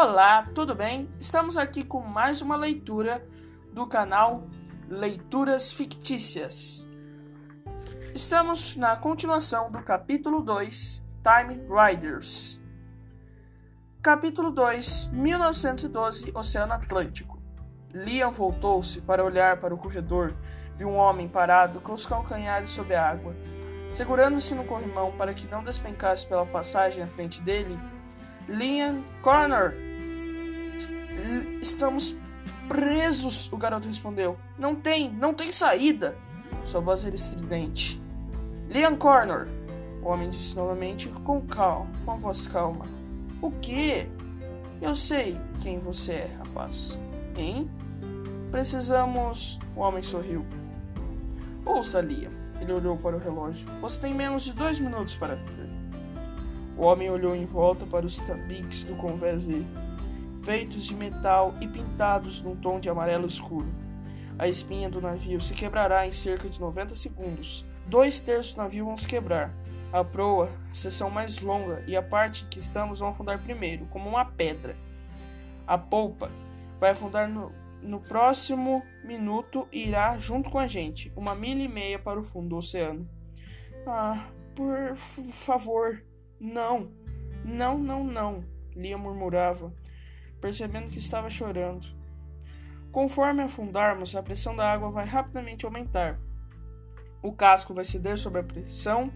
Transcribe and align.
Olá, 0.00 0.48
tudo 0.54 0.76
bem? 0.76 1.10
Estamos 1.18 1.56
aqui 1.56 1.82
com 1.82 1.98
mais 1.98 2.40
uma 2.40 2.54
leitura 2.54 3.26
do 3.72 3.84
canal 3.84 4.46
Leituras 4.88 5.72
Fictícias. 5.72 6.88
Estamos 8.14 8.76
na 8.76 8.94
continuação 8.94 9.72
do 9.72 9.82
capítulo 9.82 10.40
2, 10.40 11.04
Time 11.24 11.60
Riders. 11.68 12.62
Capítulo 14.00 14.52
2, 14.52 15.06
1912, 15.06 16.30
Oceano 16.32 16.74
Atlântico. 16.74 17.42
Liam 17.92 18.30
voltou-se 18.30 19.00
para 19.00 19.24
olhar 19.24 19.56
para 19.56 19.74
o 19.74 19.78
corredor. 19.78 20.32
Viu 20.76 20.90
um 20.90 20.96
homem 20.96 21.26
parado 21.26 21.80
com 21.80 21.92
os 21.92 22.06
calcanhares 22.06 22.70
sob 22.70 22.94
a 22.94 23.04
água. 23.04 23.34
Segurando-se 23.90 24.54
no 24.54 24.62
corrimão 24.62 25.10
para 25.18 25.34
que 25.34 25.48
não 25.48 25.64
despencasse 25.64 26.24
pela 26.24 26.46
passagem 26.46 27.02
à 27.02 27.08
frente 27.08 27.42
dele, 27.42 27.76
Liam 28.48 29.02
Connor. 29.22 29.87
Estamos 31.60 32.16
presos, 32.68 33.50
o 33.52 33.56
garoto 33.56 33.88
respondeu. 33.88 34.36
Não 34.58 34.74
tem, 34.74 35.10
não 35.10 35.34
tem 35.34 35.50
saída. 35.50 36.16
Sua 36.64 36.80
voz 36.80 37.04
era 37.04 37.16
estridente. 37.16 38.00
Liam 38.68 38.96
Connor, 38.96 39.48
o 40.02 40.08
homem 40.08 40.28
disse 40.28 40.54
novamente 40.54 41.08
com 41.08 41.40
calma, 41.42 41.90
com 42.04 42.18
voz 42.18 42.46
calma. 42.46 42.84
O 43.40 43.50
quê? 43.52 44.06
Eu 44.80 44.94
sei 44.94 45.40
quem 45.60 45.78
você 45.78 46.12
é, 46.12 46.36
rapaz. 46.38 47.00
Hein? 47.36 47.70
Precisamos. 48.50 49.58
O 49.74 49.80
homem 49.80 50.02
sorriu. 50.02 50.44
Ouça, 51.64 52.00
Liam. 52.00 52.32
Ele 52.60 52.72
olhou 52.72 52.96
para 52.96 53.16
o 53.16 53.18
relógio. 53.18 53.66
Você 53.80 54.00
tem 54.00 54.14
menos 54.14 54.42
de 54.42 54.52
dois 54.52 54.78
minutos 54.78 55.14
para. 55.16 55.38
O 56.76 56.84
homem 56.84 57.10
olhou 57.10 57.34
em 57.34 57.44
volta 57.44 57.86
para 57.86 58.06
os 58.06 58.16
tabiques 58.18 58.84
do 58.84 58.96
convés 58.96 59.46
feitos 60.48 60.84
de 60.84 60.94
metal 60.94 61.54
e 61.60 61.68
pintados 61.68 62.40
num 62.40 62.56
tom 62.56 62.80
de 62.80 62.88
amarelo 62.88 63.26
escuro. 63.26 63.68
A 64.38 64.48
espinha 64.48 64.88
do 64.88 64.98
navio 64.98 65.42
se 65.42 65.52
quebrará 65.52 66.06
em 66.06 66.12
cerca 66.12 66.48
de 66.48 66.58
90 66.58 66.94
segundos. 66.94 67.66
Dois 67.86 68.18
terços 68.18 68.54
do 68.54 68.62
navio 68.62 68.86
vão 68.86 68.96
se 68.96 69.06
quebrar. 69.06 69.52
A 69.92 70.02
proa, 70.02 70.50
a 70.70 70.74
seção 70.74 71.10
mais 71.10 71.38
longa, 71.38 71.84
e 71.86 71.94
a 71.94 72.02
parte 72.02 72.46
em 72.46 72.48
que 72.48 72.60
estamos 72.60 73.00
vão 73.00 73.10
afundar 73.10 73.42
primeiro, 73.42 73.84
como 73.90 74.08
uma 74.08 74.24
pedra. 74.24 74.74
A 75.66 75.76
polpa 75.76 76.30
vai 76.80 76.92
afundar 76.92 77.28
no, 77.28 77.52
no 77.82 78.00
próximo 78.00 78.82
minuto 79.04 79.68
e 79.70 79.86
irá 79.86 80.16
junto 80.16 80.48
com 80.48 80.58
a 80.58 80.66
gente, 80.66 81.12
uma 81.14 81.34
milha 81.34 81.62
e 81.62 81.68
meia 81.68 81.98
para 81.98 82.18
o 82.18 82.24
fundo 82.24 82.48
do 82.48 82.56
oceano. 82.56 83.06
Ah, 83.86 84.30
por 84.56 84.96
favor, 85.30 86.02
não, 86.40 86.90
não, 87.44 87.76
não, 87.76 88.02
não, 88.02 88.44
Lia 88.74 88.96
murmurava, 88.96 89.70
percebendo 90.40 90.88
que 90.88 90.98
estava 90.98 91.30
chorando. 91.30 91.86
Conforme 92.90 93.42
afundarmos, 93.42 94.16
a 94.16 94.22
pressão 94.22 94.56
da 94.56 94.70
água 94.70 94.90
vai 94.90 95.06
rapidamente 95.06 95.64
aumentar. 95.64 96.18
O 97.22 97.32
casco 97.32 97.74
vai 97.74 97.84
ceder 97.84 98.18
sob 98.18 98.38
a 98.38 98.42
pressão, 98.42 99.12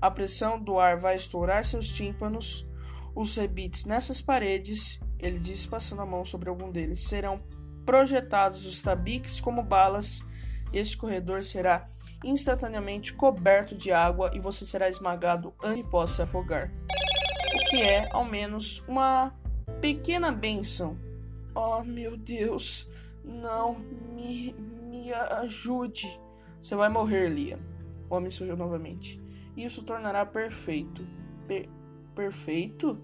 a 0.00 0.10
pressão 0.10 0.60
do 0.60 0.78
ar 0.78 0.98
vai 0.98 1.16
estourar 1.16 1.64
seus 1.64 1.88
tímpanos, 1.88 2.66
os 3.14 3.36
rebites 3.36 3.84
nessas 3.84 4.20
paredes, 4.20 5.00
ele 5.18 5.38
disse 5.38 5.68
passando 5.68 6.02
a 6.02 6.06
mão 6.06 6.24
sobre 6.24 6.48
algum 6.48 6.70
deles, 6.70 7.00
serão 7.00 7.40
projetados 7.84 8.66
os 8.66 8.80
tabiques 8.80 9.40
como 9.40 9.62
balas. 9.62 10.22
Este 10.72 10.96
corredor 10.96 11.42
será 11.42 11.86
instantaneamente 12.24 13.12
coberto 13.12 13.76
de 13.76 13.92
água 13.92 14.30
e 14.34 14.40
você 14.40 14.64
será 14.64 14.88
esmagado 14.88 15.54
antes 15.62 15.82
que 15.82 15.90
possa 15.90 16.24
afogar. 16.24 16.70
O 17.54 17.70
que 17.70 17.82
é, 17.82 18.08
ao 18.10 18.24
menos, 18.24 18.82
uma 18.88 19.34
pequena 19.82 20.30
benção. 20.30 20.96
Oh, 21.52 21.82
meu 21.82 22.16
Deus, 22.16 22.88
não 23.24 23.80
me, 24.14 24.54
me 24.88 25.12
ajude. 25.12 26.08
Você 26.60 26.76
vai 26.76 26.88
morrer, 26.88 27.28
Lia. 27.28 27.58
O 28.08 28.14
homem 28.14 28.30
sorriu 28.30 28.56
novamente. 28.56 29.20
Isso 29.56 29.82
tornará 29.82 30.24
perfeito. 30.24 31.04
Per 31.48 31.68
perfeito? 32.14 32.96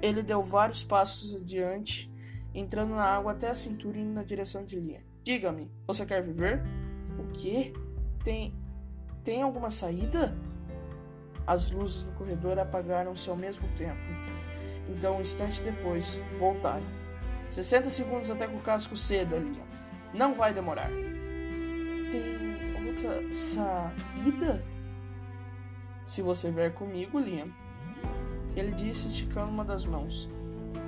Ele 0.00 0.22
deu 0.22 0.42
vários 0.42 0.82
passos 0.82 1.34
adiante, 1.34 2.10
entrando 2.54 2.94
na 2.94 3.04
água 3.04 3.32
até 3.32 3.48
a 3.48 3.54
cintura 3.54 3.98
e 3.98 4.00
indo 4.00 4.14
na 4.14 4.22
direção 4.22 4.64
de 4.64 4.80
Lia. 4.80 5.04
Diga-me, 5.22 5.70
você 5.86 6.06
quer 6.06 6.22
viver? 6.22 6.62
O 7.18 7.30
quê? 7.32 7.74
Tem. 8.24 8.54
Tem 9.22 9.42
alguma 9.42 9.68
saída? 9.68 10.34
As 11.46 11.70
luzes 11.70 12.04
no 12.04 12.12
corredor 12.12 12.58
apagaram-se 12.58 13.28
ao 13.28 13.36
mesmo 13.36 13.68
tempo. 13.76 14.37
Então, 14.88 15.18
um 15.18 15.20
instante 15.20 15.60
depois, 15.62 16.20
voltaram. 16.38 16.86
60 17.48 17.90
segundos 17.90 18.30
até 18.30 18.46
que 18.46 18.56
o 18.56 18.60
casco 18.60 18.96
ceda, 18.96 19.36
Liam. 19.36 19.66
Não 20.12 20.34
vai 20.34 20.52
demorar. 20.52 20.90
Tem 22.10 22.86
outra 22.88 23.32
saída? 23.32 24.64
Se 26.04 26.22
você 26.22 26.50
vier 26.50 26.72
comigo, 26.72 27.18
Liam. 27.18 27.52
Ele 28.56 28.72
disse, 28.72 29.08
esticando 29.08 29.50
uma 29.50 29.64
das 29.64 29.84
mãos. 29.84 30.28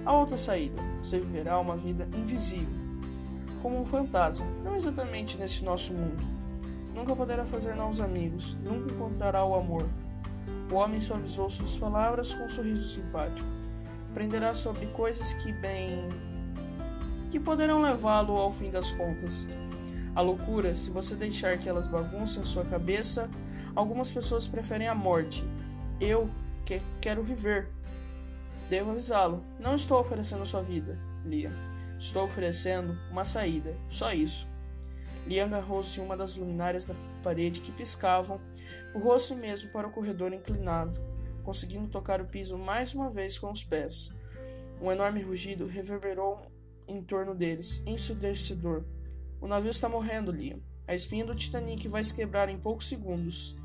A 0.05 0.13
outra 0.13 0.37
saída. 0.37 0.81
Você 1.03 1.19
viverá 1.21 1.59
uma 1.59 1.77
vida 1.77 2.09
invisível 2.17 2.81
como 3.63 3.79
um 3.79 3.85
fantasma, 3.85 4.47
não 4.65 4.75
exatamente 4.77 5.39
neste 5.39 5.65
nosso 5.65 5.93
mundo. 5.93 6.25
Nunca 6.95 7.15
poderá 7.15 7.45
fazer 7.45 7.75
novos 7.75 8.01
amigos, 8.01 8.55
nunca 8.63 8.93
encontrará 8.93 9.45
o 9.45 9.55
amor. 9.55 9.87
O 10.71 10.75
homem 10.75 11.01
suavizou 11.01 11.49
suas 11.51 11.77
palavras 11.77 12.35
com 12.35 12.45
um 12.45 12.49
sorriso 12.49 12.87
simpático. 12.87 13.49
Aprenderá 14.11 14.55
sobre 14.55 14.87
coisas 14.89 15.33
que, 15.33 15.53
bem. 15.53 16.09
que 17.31 17.39
poderão 17.39 17.81
levá-lo 17.81 18.37
ao 18.37 18.51
fim 18.51 18.71
das 18.71 18.91
contas. 18.93 19.49
A 20.15 20.21
loucura, 20.21 20.75
se 20.75 20.91
você 20.91 21.15
deixar 21.15 21.57
que 21.59 21.69
elas 21.69 21.87
baguncem 21.87 22.43
sua 22.43 22.65
cabeça, 22.65 23.31
algumas 23.75 24.11
pessoas 24.11 24.49
preferem 24.49 24.89
a 24.89 24.95
morte. 24.95 25.45
Eu 26.01 26.29
que 26.65 26.83
quero 27.01 27.23
viver. 27.23 27.69
Devo 28.69 28.91
avisá-lo, 28.91 29.45
não 29.59 29.75
estou 29.75 30.01
oferecendo 30.01 30.47
sua 30.47 30.63
vida, 30.63 30.99
Lia. 31.25 31.53
Estou 31.99 32.25
oferecendo 32.25 32.99
uma 33.11 33.25
saída, 33.25 33.77
só 33.89 34.13
isso. 34.13 34.49
Liam 35.27 35.47
agarrou-se 35.47 36.01
uma 36.01 36.17
das 36.17 36.35
luminárias 36.35 36.87
da 36.87 36.95
parede 37.23 37.61
que 37.61 37.73
piscavam, 37.73 38.41
empurrou-se 38.89 39.35
mesmo 39.35 39.71
para 39.71 39.87
o 39.87 39.91
corredor 39.91 40.33
inclinado, 40.33 40.99
conseguindo 41.51 41.89
tocar 41.89 42.21
o 42.21 42.27
piso 42.27 42.57
mais 42.57 42.95
uma 42.95 43.11
vez 43.11 43.37
com 43.37 43.51
os 43.51 43.65
pés. 43.65 44.15
Um 44.81 44.93
enorme 44.93 45.21
rugido 45.21 45.67
reverberou 45.67 46.41
em 46.87 47.03
torno 47.03 47.35
deles, 47.35 47.83
ensurdecedor. 47.85 48.85
O 49.41 49.49
navio 49.49 49.71
está 49.71 49.89
morrendo, 49.89 50.31
Liam. 50.31 50.61
A 50.87 50.95
espinha 50.95 51.25
do 51.25 51.35
Titanic 51.35 51.89
vai 51.89 52.05
se 52.05 52.15
quebrar 52.15 52.49
em 52.49 52.57
poucos 52.57 52.87
segundos. 52.87 53.57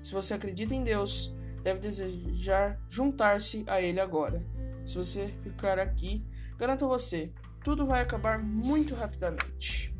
Se 0.00 0.14
você 0.14 0.34
acredita 0.34 0.72
em 0.72 0.84
Deus, 0.84 1.34
deve 1.64 1.80
desejar 1.80 2.80
juntar-se 2.88 3.64
a 3.66 3.82
Ele 3.82 3.98
agora. 3.98 4.40
Se 4.84 4.96
você 4.96 5.26
ficar 5.42 5.80
aqui, 5.80 6.24
garanto 6.56 6.84
a 6.84 6.88
você, 6.88 7.32
tudo 7.64 7.86
vai 7.86 8.02
acabar 8.02 8.38
muito 8.38 8.94
rapidamente. 8.94 9.92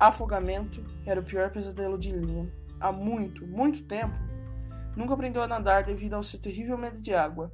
Afogamento 0.00 0.84
era 1.06 1.20
o 1.20 1.24
pior 1.24 1.52
pesadelo 1.52 1.96
de 1.96 2.10
Liam. 2.10 2.50
Há 2.80 2.90
muito, 2.90 3.46
muito 3.46 3.84
tempo, 3.84 4.18
nunca 4.98 5.14
aprendeu 5.14 5.40
a 5.40 5.46
nadar 5.46 5.84
devido 5.84 6.14
ao 6.14 6.22
seu 6.24 6.40
terrível 6.40 6.76
medo 6.76 6.98
de 6.98 7.14
água. 7.14 7.52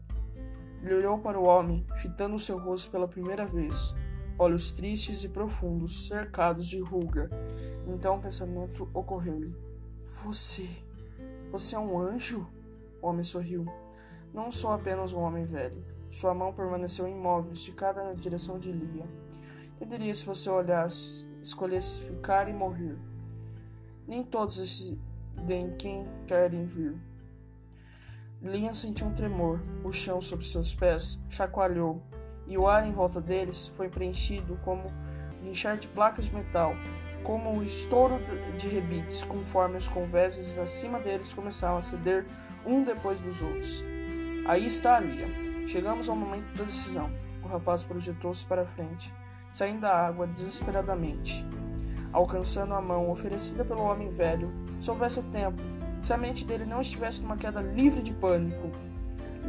Ele 0.83 0.95
olhou 0.95 1.19
para 1.19 1.39
o 1.39 1.45
homem, 1.45 1.87
fitando 2.01 2.39
seu 2.39 2.59
rosto 2.59 2.91
pela 2.91 3.07
primeira 3.07 3.47
vez, 3.47 3.95
olhos 4.39 4.73
tristes 4.73 5.25
e 5.25 5.29
profundos, 5.29 6.09
cercados 6.09 6.67
de 6.67 6.81
ruga. 6.81 7.29
Então 7.87 8.17
o 8.17 8.21
pensamento 8.21 8.89
ocorreu-lhe: 8.95 9.55
Você. 10.25 10.69
Você 11.53 11.77
é 11.77 11.79
um 11.79 12.01
anjo? 12.01 12.49
O 13.03 13.09
homem 13.09 13.23
sorriu. 13.23 13.67
Não 14.33 14.51
sou 14.51 14.73
apenas 14.73 15.13
um 15.13 15.21
homem 15.21 15.45
velho. 15.45 15.85
Sua 16.09 16.33
mão 16.33 16.53
permaneceu 16.53 17.07
imóvel, 17.07 17.53
esticada 17.53 18.03
na 18.03 18.15
direção 18.15 18.59
de 18.59 18.73
Lia. 18.73 19.07
Entenderia 19.77 20.15
se 20.15 20.25
você 20.25 20.49
olhasse, 20.49 21.29
escolhesse 21.43 22.03
ficar 22.05 22.49
e 22.49 22.55
morrer. 22.55 22.97
Nem 24.09 24.23
todos 24.23 24.57
decidem 24.57 25.75
quem 25.79 26.07
querem 26.27 26.65
vir. 26.65 27.14
Lia 28.45 28.75
sentiu 28.75 29.07
um 29.07 29.15
tremor. 29.15 29.59
O 29.83 29.91
chão 29.91 30.21
sob 30.21 30.47
seus 30.47 30.75
pés 30.75 31.19
chacoalhou, 31.31 32.03
e 32.47 32.59
o 32.59 32.69
ar 32.69 32.87
em 32.87 32.93
volta 32.93 33.21
deles 33.21 33.73
foi 33.75 33.89
preenchido 33.89 34.59
como 34.63 34.93
vinchar 35.43 35.79
de 35.79 35.89
placas 35.89 36.27
de 36.27 36.35
metal, 36.35 36.75
como 37.23 37.59
o 37.59 37.65
estouro 37.65 38.19
de 38.59 38.69
rebites, 38.69 39.25
conforme 39.25 39.79
os 39.79 39.89
convéses 39.89 40.59
acima 40.59 40.99
deles 40.99 41.33
começavam 41.33 41.79
a 41.79 41.83
ceder 41.83 42.27
um 42.67 42.85
depois 42.85 43.19
dos 43.19 43.41
outros. 43.41 43.83
Aí 44.47 44.67
está 44.67 44.97
a 44.97 45.01
Lia 45.01 45.45
Chegamos 45.67 46.11
ao 46.11 46.17
momento 46.17 46.55
da 46.57 46.65
decisão. 46.65 47.11
O 47.43 47.49
rapaz 47.49 47.83
projetou-se 47.83 48.45
para 48.45 48.67
frente, 48.67 49.13
saindo 49.51 49.81
da 49.81 49.97
água 49.97 50.27
desesperadamente. 50.27 51.45
Alcançando 52.13 52.75
a 52.75 52.81
mão 52.81 53.11
oferecida 53.11 53.65
pelo 53.65 53.83
homem 53.83 54.11
velho, 54.11 54.53
se 54.79 54.91
houvesse 54.91 55.23
tempo, 55.25 55.61
se 56.05 56.13
a 56.13 56.19
mente 56.19 56.45
dele 56.45 56.67
não 56.67 56.83
estivesse 56.83 57.23
numa 57.23 57.35
queda 57.35 57.63
livre 57.63 58.03
de 58.03 58.13
pânico. 58.13 58.71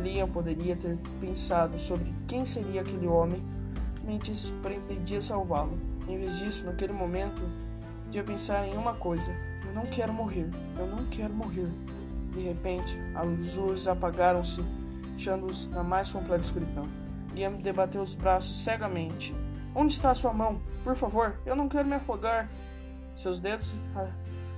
Liam 0.01 0.25
poderia 0.25 0.73
ter 0.77 0.97
pensado 1.19 1.77
sobre 1.77 2.13
quem 2.29 2.45
seria 2.45 2.79
aquele 2.79 3.07
homem, 3.07 3.43
mente 4.05 4.31
pretendia 4.61 5.19
salvá-lo. 5.19 5.77
Em 6.07 6.17
vez 6.17 6.37
disso, 6.37 6.63
naquele 6.63 6.93
momento, 6.93 7.41
podia 8.05 8.23
pensar 8.23 8.65
em 8.65 8.77
uma 8.77 8.95
coisa: 8.95 9.33
eu 9.65 9.73
não 9.73 9.83
quero 9.83 10.13
morrer, 10.13 10.49
eu 10.77 10.87
não 10.87 11.05
quero 11.07 11.33
morrer. 11.33 11.67
De 12.33 12.39
repente, 12.39 12.95
as 13.17 13.53
luzes 13.55 13.87
apagaram-se, 13.87 14.61
deixando-os 15.09 15.67
na 15.67 15.83
mais 15.83 16.09
completa 16.09 16.45
escuridão. 16.45 16.87
Liam 17.33 17.55
debateu 17.55 18.01
os 18.01 18.13
braços 18.13 18.63
cegamente. 18.63 19.35
Onde 19.75 19.91
está 19.91 20.13
sua 20.13 20.31
mão? 20.31 20.61
Por 20.85 20.95
favor, 20.95 21.37
eu 21.45 21.53
não 21.53 21.67
quero 21.67 21.85
me 21.85 21.95
afogar. 21.95 22.49
Seus 23.13 23.41
dedos 23.41 23.75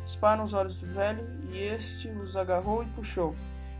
rasparam 0.07 0.45
os 0.45 0.53
olhos 0.53 0.77
do 0.77 0.87
velho 0.87 1.27
e 1.51 1.57
este 1.57 2.07
os 2.07 2.37
agarrou 2.37 2.81
e 2.81 2.87
puxou. 2.87 3.35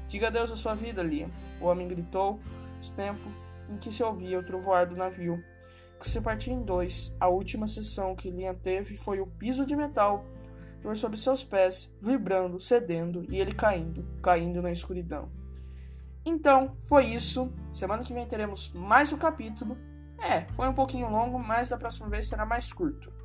Diga 0.10 0.28
adeus 0.28 0.52
à 0.52 0.58
sua 0.58 0.76
vida, 0.76 1.02
Liam. 1.02 1.32
O 1.62 1.68
homem 1.68 1.88
gritou, 1.88 2.38
os 2.82 2.90
tempo 2.90 3.32
em 3.70 3.78
que 3.78 3.90
se 3.90 4.04
ouvia 4.04 4.38
o 4.38 4.44
trovoar 4.44 4.86
do 4.86 4.96
navio, 4.96 5.42
que 5.98 6.08
se 6.08 6.20
partia 6.20 6.54
em 6.54 6.62
dois. 6.62 7.16
A 7.18 7.30
última 7.30 7.66
sessão 7.66 8.14
que 8.14 8.30
Liam 8.30 8.54
teve 8.56 8.98
foi 8.98 9.22
o 9.22 9.26
piso 9.26 9.66
de 9.66 9.74
metal 9.74 10.26
por 10.82 10.98
sobre 10.98 11.18
seus 11.18 11.46
pés, 11.46 11.96
vibrando, 12.02 12.60
cedendo 12.60 13.26
e 13.30 13.40
ele 13.40 13.54
caindo, 13.54 14.06
caindo 14.22 14.62
na 14.62 14.72
escuridão. 14.72 15.32
Então, 16.26 16.76
foi 16.82 17.06
isso. 17.06 17.54
Semana 17.72 18.04
que 18.04 18.14
vem 18.14 18.28
teremos 18.28 18.70
mais 18.74 19.14
um 19.14 19.18
capítulo. 19.18 19.78
É, 20.20 20.42
foi 20.52 20.68
um 20.68 20.74
pouquinho 20.74 21.10
longo, 21.10 21.40
mas 21.40 21.70
da 21.70 21.78
próxima 21.78 22.10
vez 22.10 22.28
será 22.28 22.46
mais 22.46 22.74
curto. 22.74 23.17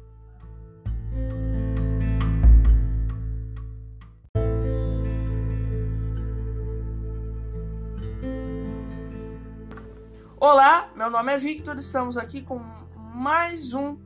Olá, 10.44 10.90
meu 10.96 11.08
nome 11.08 11.32
é 11.32 11.38
Victor, 11.38 11.78
estamos 11.78 12.16
aqui 12.16 12.42
com 12.42 12.60
mais 13.14 13.74
um, 13.74 13.96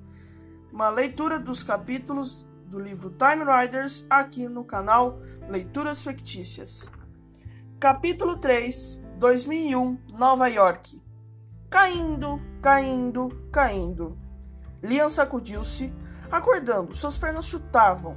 uma 0.71 0.91
leitura 0.91 1.39
dos 1.39 1.63
capítulos 1.63 2.47
do 2.67 2.79
livro 2.79 3.09
Time 3.09 3.43
Riders 3.43 4.07
aqui 4.11 4.47
no 4.47 4.63
canal 4.63 5.19
Leituras 5.49 6.03
Fictícias. 6.03 6.93
Capítulo 7.81 8.37
3, 8.37 9.03
2001, 9.17 9.99
Nova 10.13 10.47
York. 10.49 11.03
Caindo, 11.71 12.39
caindo, 12.61 13.49
caindo. 13.51 14.19
Liam 14.83 15.09
sacudiu-se, 15.09 15.91
acordando. 16.31 16.95
Suas 16.95 17.17
pernas 17.17 17.47
chutavam. 17.47 18.15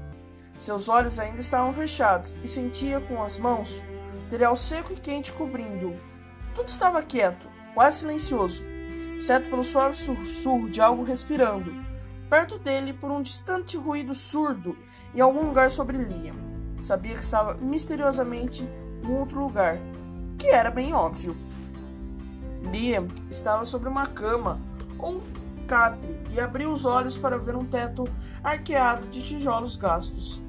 Seus 0.57 0.89
olhos 0.89 1.19
ainda 1.19 1.39
estavam 1.39 1.71
fechados 1.71 2.37
e 2.43 2.49
sentia 2.49 2.99
com 2.99 3.23
as 3.23 3.37
mãos 3.37 3.81
o 4.11 4.23
material 4.23 4.57
seco 4.57 4.91
e 4.91 4.97
quente 4.97 5.31
cobrindo-o. 5.31 5.95
Tudo 6.53 6.67
estava 6.67 7.01
quieto, 7.01 7.48
quase 7.73 7.99
silencioso, 7.99 8.63
exceto 9.15 9.49
pelo 9.49 9.63
suave 9.63 9.95
sussurro 9.95 10.69
de 10.69 10.81
algo 10.81 11.03
respirando 11.03 11.89
perto 12.29 12.59
dele 12.59 12.93
por 12.93 13.09
um 13.09 13.21
distante 13.21 13.75
ruído 13.75 14.13
surdo 14.13 14.77
em 15.13 15.19
algum 15.19 15.47
lugar 15.47 15.71
sobre 15.71 15.97
Liam. 15.97 16.35
Sabia 16.79 17.13
que 17.13 17.23
estava 17.23 17.55
misteriosamente 17.55 18.69
em 19.03 19.11
outro 19.11 19.43
lugar, 19.43 19.79
que 20.37 20.47
era 20.47 20.69
bem 20.69 20.93
óbvio. 20.93 21.35
Liam 22.71 23.07
estava 23.29 23.65
sobre 23.65 23.89
uma 23.89 24.05
cama 24.05 24.61
ou 24.97 25.15
um 25.15 25.21
catre 25.67 26.19
e 26.31 26.39
abriu 26.39 26.71
os 26.71 26.85
olhos 26.85 27.17
para 27.17 27.37
ver 27.37 27.55
um 27.55 27.65
teto 27.65 28.03
arqueado 28.43 29.07
de 29.07 29.21
tijolos 29.21 29.75
gastos, 29.75 30.41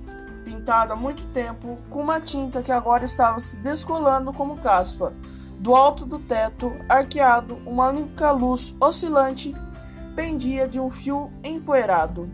pintado 0.44 0.92
há 0.92 0.96
muito 0.96 1.24
tempo 1.28 1.76
com 1.88 2.02
uma 2.02 2.20
tinta 2.20 2.62
que 2.62 2.72
agora 2.72 3.04
estava 3.04 3.40
se 3.40 3.58
descolando 3.58 4.32
como 4.32 4.58
caspa. 4.58 5.12
Do 5.60 5.76
alto 5.76 6.06
do 6.06 6.18
teto, 6.18 6.72
arqueado, 6.88 7.54
uma 7.66 7.90
única 7.90 8.30
luz 8.30 8.74
oscilante 8.80 9.54
pendia 10.16 10.66
de 10.66 10.80
um 10.80 10.90
fio 10.90 11.30
empoeirado. 11.44 12.30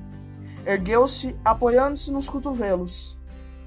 Ergueu-se, 0.65 1.37
apoiando-se 1.45 2.13
nos 2.13 2.29
cotovelos. 2.29 3.19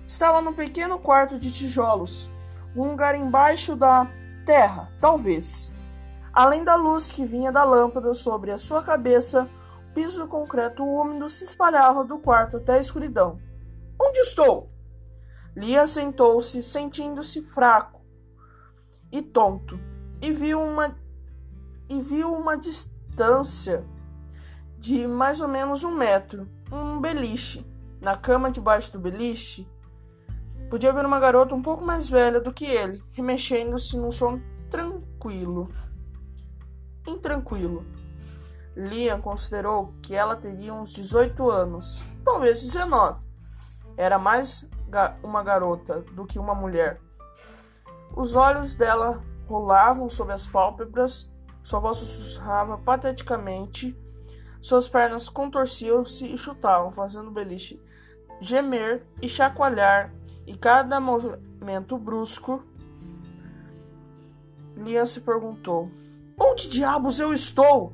Estava 0.08 0.40
num 0.40 0.54
pequeno 0.54 0.98
quarto 0.98 1.38
de 1.38 1.52
tijolos, 1.52 2.30
um 2.74 2.88
lugar 2.92 3.16
embaixo 3.16 3.76
da 3.76 4.10
terra, 4.46 4.90
talvez. 5.02 5.74
Além 6.32 6.64
da 6.64 6.76
luz 6.76 7.12
que 7.12 7.26
vinha 7.26 7.52
da 7.52 7.66
lâmpada 7.66 8.14
sobre 8.14 8.52
a 8.52 8.58
sua 8.58 8.82
cabeça, 8.82 9.50
o 9.90 9.94
piso 9.94 10.26
concreto 10.28 10.86
úmido 10.86 11.28
se 11.28 11.44
espalhava 11.44 12.06
do 12.06 12.18
quarto 12.18 12.56
até 12.56 12.76
a 12.76 12.80
escuridão. 12.80 13.38
Onde 14.02 14.20
estou? 14.20 14.70
Lia 15.54 15.86
sentou-se, 15.86 16.64
sentindo-se 16.64 17.42
fraco 17.42 17.99
e 19.12 19.22
tonto, 19.22 19.80
e 20.22 20.32
viu 20.32 20.62
uma 20.62 20.96
e 21.90 22.00
viu 22.00 22.34
uma 22.34 22.56
distância 22.56 23.84
de 24.78 25.08
mais 25.08 25.42
ou 25.42 25.48
menos 25.48 25.84
um 25.84 25.92
metro, 25.92 26.48
um 26.72 27.00
beliche. 27.02 27.66
Na 28.00 28.16
cama 28.16 28.50
debaixo 28.50 28.94
do 28.94 29.00
beliche, 29.00 29.68
podia 30.70 30.94
ver 30.94 31.06
uma 31.06 31.20
garota 31.20 31.54
um 31.54 31.62
pouco 31.62 31.84
mais 31.84 32.08
velha 32.08 32.40
do 32.40 32.54
que 32.54 32.64
ele, 32.64 33.04
remexendo-se 33.12 33.98
num 33.98 34.10
som 34.10 34.40
tranquilo. 34.70 35.70
Intranquilo. 37.06 37.86
Liam 38.74 39.20
considerou 39.20 39.94
que 40.02 40.16
ela 40.16 40.38
teria 40.38 40.74
uns 40.74 40.94
18 40.94 41.50
anos, 41.50 42.06
talvez 42.24 42.62
19. 42.62 43.20
Era 43.98 44.18
mais 44.18 44.70
uma 45.22 45.44
garota 45.44 46.02
do 46.14 46.26
que 46.26 46.40
uma 46.40 46.56
mulher. 46.56 47.02
Os 48.20 48.36
olhos 48.36 48.76
dela 48.76 49.24
rolavam 49.48 50.10
sob 50.10 50.34
as 50.34 50.46
pálpebras, 50.46 51.32
sua 51.64 51.80
voz 51.80 51.96
sussurrava 51.96 52.78
pateticamente 52.78 53.98
suas 54.62 54.90
pernas 54.90 55.30
contorciam-se 55.30 56.26
e 56.26 56.38
chutavam, 56.38 56.92
fazendo 56.92 57.32
beliche 57.32 57.82
gemer 58.42 59.08
e 59.22 59.30
chacoalhar, 59.30 60.14
e 60.46 60.54
cada 60.58 61.00
movimento 61.00 61.98
brusco. 61.98 62.62
Liam 64.76 65.06
se 65.06 65.22
perguntou: 65.22 65.90
Onde 66.38 66.68
diabos 66.68 67.22
eu 67.22 67.32
estou? 67.32 67.94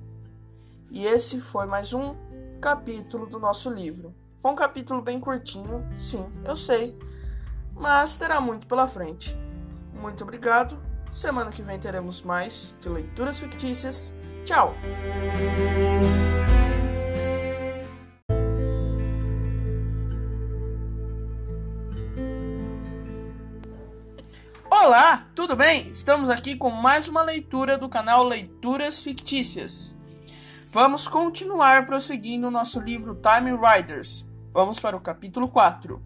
E 0.90 1.06
esse 1.06 1.40
foi 1.40 1.68
mais 1.68 1.94
um 1.94 2.16
capítulo 2.60 3.28
do 3.28 3.38
nosso 3.38 3.70
livro. 3.70 4.12
Foi 4.42 4.52
um 4.52 4.56
capítulo 4.56 5.04
bem 5.04 5.20
curtinho, 5.20 5.88
sim, 5.96 6.26
eu 6.44 6.56
sei, 6.56 6.98
mas 7.76 8.18
terá 8.18 8.42
muito 8.42 8.66
pela 8.66 8.88
frente. 8.88 9.45
Muito 10.06 10.24
obrigado. 10.24 10.78
Semana 11.10 11.50
que 11.50 11.64
vem 11.64 11.80
teremos 11.80 12.22
mais 12.22 12.78
de 12.80 12.88
leituras 12.88 13.40
fictícias. 13.40 14.14
Tchau! 14.46 14.76
Olá, 24.70 25.28
tudo 25.34 25.56
bem? 25.56 25.88
Estamos 25.88 26.30
aqui 26.30 26.56
com 26.56 26.70
mais 26.70 27.08
uma 27.08 27.24
leitura 27.24 27.76
do 27.76 27.90
canal 27.90 28.24
Leituras 28.24 29.02
Fictícias. 29.02 29.98
Vamos 30.70 31.08
continuar 31.08 31.88
prosseguindo 31.88 32.52
nosso 32.52 32.80
livro 32.80 33.20
Time 33.20 33.58
Riders. 33.58 34.24
Vamos 34.54 34.80
para 34.80 34.96
o 34.96 35.02
capítulo 35.02 35.48
4. 35.48 36.00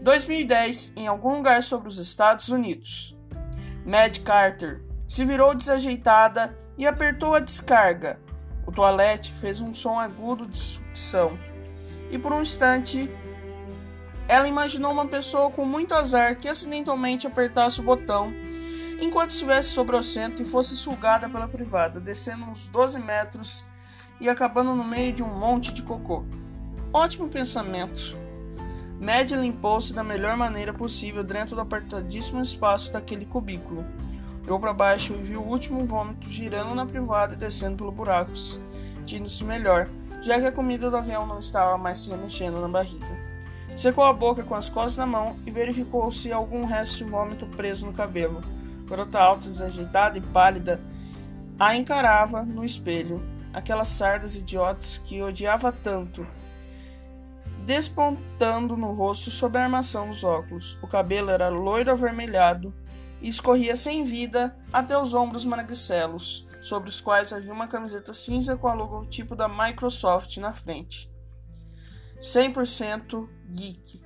2010, 0.00 0.92
em 0.94 1.08
algum 1.08 1.34
lugar 1.34 1.60
sobre 1.64 1.88
os 1.88 1.98
Estados 1.98 2.48
Unidos. 2.48 3.20
Mad 3.84 4.18
Carter 4.20 4.82
se 5.06 5.24
virou 5.24 5.54
desajeitada 5.54 6.56
e 6.78 6.86
apertou 6.86 7.34
a 7.34 7.40
descarga. 7.40 8.18
O 8.66 8.72
toalete 8.72 9.34
fez 9.40 9.60
um 9.60 9.74
som 9.74 9.98
agudo 9.98 10.46
de 10.46 10.56
sucção. 10.56 11.38
E 12.10 12.18
por 12.18 12.32
um 12.32 12.40
instante 12.40 13.10
ela 14.28 14.48
imaginou 14.48 14.92
uma 14.92 15.06
pessoa 15.06 15.50
com 15.50 15.64
muito 15.64 15.94
azar 15.94 16.36
que 16.36 16.48
acidentalmente 16.48 17.26
apertasse 17.26 17.80
o 17.80 17.82
botão 17.82 18.32
enquanto 19.00 19.30
estivesse 19.30 19.70
sobre 19.70 19.96
o 19.96 19.98
assento 19.98 20.40
e 20.40 20.44
fosse 20.44 20.76
sugada 20.76 21.28
pela 21.28 21.48
privada, 21.48 22.00
descendo 22.00 22.44
uns 22.44 22.68
12 22.68 23.00
metros 23.00 23.64
e 24.20 24.28
acabando 24.28 24.74
no 24.74 24.84
meio 24.84 25.12
de 25.12 25.22
um 25.22 25.38
monte 25.38 25.72
de 25.72 25.82
cocô. 25.82 26.24
Ótimo 26.92 27.28
pensamento. 27.28 28.16
Mad 29.02 29.32
limpou-se 29.32 29.92
da 29.92 30.04
melhor 30.04 30.36
maneira 30.36 30.72
possível 30.72 31.24
dentro 31.24 31.56
do 31.56 31.60
apertadíssimo 31.60 32.40
espaço 32.40 32.92
daquele 32.92 33.26
cubículo. 33.26 33.84
Olhou 34.44 34.60
para 34.60 34.72
baixo 34.72 35.14
e 35.14 35.22
viu 35.22 35.42
o 35.42 35.48
último 35.48 35.84
vômito 35.84 36.30
girando 36.30 36.72
na 36.72 36.86
privada 36.86 37.34
e 37.34 37.36
descendo 37.36 37.78
pelo 37.78 37.90
buraco, 37.90 38.36
sentindo-se 38.36 39.42
melhor, 39.42 39.88
já 40.22 40.38
que 40.38 40.46
a 40.46 40.52
comida 40.52 40.88
do 40.88 40.96
avião 40.96 41.26
não 41.26 41.40
estava 41.40 41.76
mais 41.76 41.98
se 41.98 42.10
remexendo 42.10 42.60
na 42.60 42.68
barriga. 42.68 43.04
Secou 43.74 44.04
a 44.04 44.12
boca 44.12 44.44
com 44.44 44.54
as 44.54 44.68
costas 44.68 44.98
na 44.98 45.06
mão 45.06 45.34
e 45.44 45.50
verificou 45.50 46.12
se 46.12 46.32
algum 46.32 46.64
resto 46.64 46.98
de 46.98 47.10
vômito 47.10 47.44
preso 47.56 47.84
no 47.84 47.92
cabelo. 47.92 48.40
Garota 48.88 49.18
alta, 49.18 49.48
desajeitada 49.48 50.16
e 50.16 50.20
pálida 50.20 50.80
a 51.58 51.74
encarava 51.74 52.44
no 52.44 52.64
espelho, 52.64 53.20
aquelas 53.52 53.88
sardas 53.88 54.36
idiotas 54.36 54.98
que 54.98 55.20
odiava 55.20 55.72
tanto, 55.72 56.24
despontando 57.64 58.76
no 58.76 58.92
rosto 58.92 59.30
sob 59.30 59.58
a 59.58 59.64
armação 59.64 60.08
dos 60.08 60.24
óculos. 60.24 60.76
O 60.82 60.86
cabelo 60.86 61.30
era 61.30 61.48
loiro 61.48 61.90
avermelhado 61.90 62.74
e 63.20 63.28
escorria 63.28 63.76
sem 63.76 64.02
vida 64.02 64.56
até 64.72 64.98
os 64.98 65.14
ombros 65.14 65.44
magricelos, 65.44 66.46
sobre 66.62 66.88
os 66.88 67.00
quais 67.00 67.32
havia 67.32 67.52
uma 67.52 67.68
camiseta 67.68 68.12
cinza 68.12 68.56
com 68.56 68.68
o 68.68 68.74
logotipo 68.74 69.36
da 69.36 69.48
Microsoft 69.48 70.36
na 70.38 70.52
frente. 70.52 71.10
100% 72.20 73.28
geek. 73.50 74.00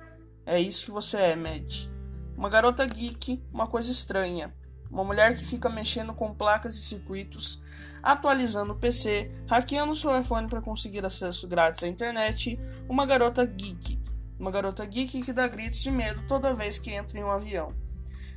É 0.45 0.59
isso 0.59 0.85
que 0.85 0.91
você 0.91 1.17
é, 1.17 1.35
Mad. 1.35 1.89
Uma 2.35 2.49
garota 2.49 2.85
geek, 2.85 3.43
uma 3.51 3.67
coisa 3.67 3.91
estranha. 3.91 4.53
Uma 4.89 5.03
mulher 5.03 5.35
que 5.35 5.45
fica 5.45 5.69
mexendo 5.69 6.13
com 6.13 6.33
placas 6.33 6.75
e 6.75 6.81
circuitos, 6.81 7.61
atualizando 8.07 8.71
o 8.71 8.77
PC, 8.77 9.29
hackeando 9.47 9.91
o 9.91 9.95
seu 9.95 10.17
iPhone 10.17 10.47
para 10.47 10.61
conseguir 10.61 11.05
acesso 11.05 11.45
grátis 11.45 11.83
à 11.83 11.87
internet. 11.89 12.57
Uma 12.87 13.05
garota 13.05 13.45
geek. 13.45 13.99
Uma 14.39 14.49
garota 14.49 14.85
geek 14.85 15.23
que 15.23 15.33
dá 15.33 15.45
gritos 15.45 15.81
de 15.81 15.91
medo 15.91 16.23
toda 16.25 16.53
vez 16.53 16.79
que 16.79 16.91
entra 16.91 17.19
em 17.19 17.23
um 17.25 17.31
avião. 17.31 17.73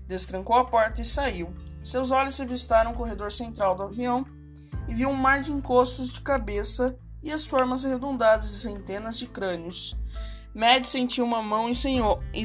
Destrancou 0.08 0.56
a 0.56 0.64
porta 0.64 1.00
e 1.00 1.04
saiu. 1.04 1.54
Seus 1.84 2.10
olhos 2.10 2.34
se 2.34 2.42
avistaram 2.42 2.90
o 2.90 2.94
corredor 2.94 3.30
central 3.30 3.76
do 3.76 3.84
avião 3.84 4.26
e 4.88 4.94
viu 4.94 5.08
um 5.08 5.14
mar 5.14 5.40
de 5.40 5.52
encostos 5.52 6.10
de 6.10 6.20
cabeça 6.20 6.98
e 7.22 7.32
as 7.32 7.44
formas 7.44 7.84
arredondadas 7.84 8.50
de 8.50 8.56
centenas 8.56 9.16
de 9.16 9.28
crânios. 9.28 9.96
Mad 10.52 10.82
sentiu 10.82 11.24
uma 11.24 11.40
mão 11.40 11.68
em, 11.68 11.74
seu, 11.74 12.20
em, 12.34 12.42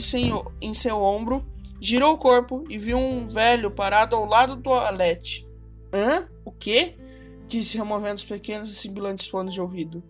em 0.61 0.73
seu 0.75 1.01
ombro, 1.01 1.43
girou 1.81 2.13
o 2.13 2.17
corpo 2.19 2.63
e 2.69 2.77
viu 2.77 2.99
um 2.99 3.27
velho 3.27 3.71
parado 3.71 4.15
ao 4.15 4.25
lado 4.25 4.57
do 4.57 4.61
toalete. 4.61 5.47
Hã? 5.91 6.29
O 6.45 6.51
quê? 6.51 6.99
Disse 7.47 7.77
removendo 7.77 8.15
os 8.15 8.23
pequenos 8.23 8.71
e 8.71 8.75
sibilantes 8.75 9.27
fones 9.27 9.53
de 9.53 9.61
ouvido. 9.61 10.03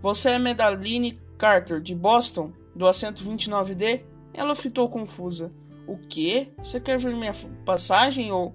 Você 0.00 0.30
é 0.30 0.38
Medaline 0.38 1.20
Carter, 1.36 1.80
de 1.80 1.94
Boston, 1.94 2.52
do 2.74 2.86
assento 2.86 3.22
29D? 3.22 4.02
Ela 4.32 4.54
fitou 4.54 4.88
confusa. 4.88 5.52
O 5.86 5.96
quê? 5.96 6.52
Você 6.58 6.78
quer 6.78 6.98
ver 6.98 7.14
minha 7.14 7.32
passagem 7.64 8.30
ou. 8.30 8.54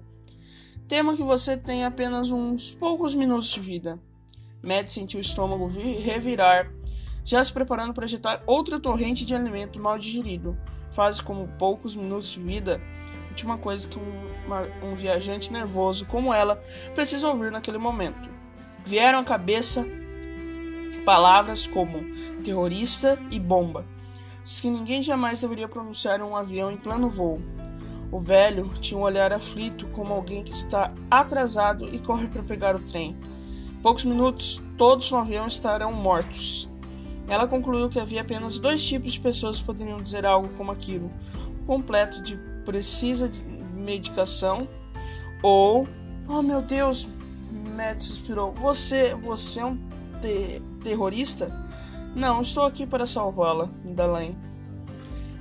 Temo 0.88 1.16
que 1.16 1.22
você 1.22 1.56
tenha 1.56 1.86
apenas 1.86 2.30
uns 2.30 2.74
poucos 2.74 3.14
minutos 3.14 3.48
de 3.50 3.60
vida. 3.60 3.98
Mad 4.62 4.88
sentiu 4.88 5.18
o 5.18 5.20
estômago 5.20 5.66
revirar, 5.68 6.70
já 7.24 7.42
se 7.42 7.52
preparando 7.52 7.92
para 7.92 8.04
ejetar 8.04 8.42
outra 8.46 8.80
torrente 8.80 9.24
de 9.26 9.34
alimento 9.34 9.78
mal 9.78 9.98
digerido. 9.98 10.56
Faz 10.90 11.20
como 11.20 11.48
poucos 11.58 11.96
minutos 11.96 12.28
de 12.28 12.40
vida, 12.40 12.80
última 13.34 13.58
coisa 13.58 13.88
que 13.88 13.98
um, 13.98 14.46
uma, 14.46 14.62
um 14.82 14.94
viajante 14.94 15.52
nervoso 15.52 16.06
como 16.06 16.32
ela 16.32 16.62
precisa 16.94 17.28
ouvir 17.28 17.50
naquele 17.50 17.78
momento. 17.78 18.30
Vieram 18.84 19.18
à 19.18 19.24
cabeça 19.24 19.84
palavras 21.04 21.66
como 21.66 22.04
terrorista 22.42 23.18
e 23.30 23.38
bomba, 23.38 23.84
que 24.44 24.70
ninguém 24.70 25.02
jamais 25.02 25.40
deveria 25.40 25.68
pronunciar 25.68 26.20
em 26.20 26.22
um 26.22 26.36
avião 26.36 26.70
em 26.70 26.76
plano 26.76 27.08
voo. 27.08 27.40
O 28.10 28.20
velho 28.20 28.72
tinha 28.80 28.98
um 28.98 29.02
olhar 29.02 29.32
aflito, 29.32 29.88
como 29.88 30.14
alguém 30.14 30.44
que 30.44 30.52
está 30.52 30.92
atrasado 31.10 31.92
e 31.92 31.98
corre 31.98 32.28
para 32.28 32.42
pegar 32.42 32.76
o 32.76 32.80
trem 32.80 33.16
poucos 33.82 34.04
minutos, 34.04 34.62
todos 34.78 35.10
no 35.12 35.18
avião 35.18 35.46
estarão 35.46 35.92
mortos. 35.92 36.70
Ela 37.28 37.46
concluiu 37.46 37.90
que 37.90 38.00
havia 38.00 38.22
apenas 38.22 38.58
dois 38.58 38.82
tipos 38.82 39.12
de 39.12 39.20
pessoas 39.20 39.60
que 39.60 39.66
poderiam 39.66 39.98
dizer 39.98 40.24
algo 40.24 40.48
como 40.56 40.72
aquilo: 40.72 41.12
completo 41.66 42.22
de 42.22 42.53
precisa 42.64 43.28
de 43.28 43.38
medicação 43.40 44.68
ou 45.42 45.86
oh 46.28 46.42
meu 46.42 46.62
Deus, 46.62 47.08
Matt 47.76 48.00
suspirou. 48.00 48.52
Você, 48.52 49.14
você 49.14 49.60
é 49.60 49.64
um 49.66 49.76
te 50.20 50.62
terrorista? 50.82 51.52
Não, 52.14 52.42
estou 52.42 52.64
aqui 52.64 52.86
para 52.86 53.06
salvá-la, 53.06 53.68
Dalain. 53.84 54.36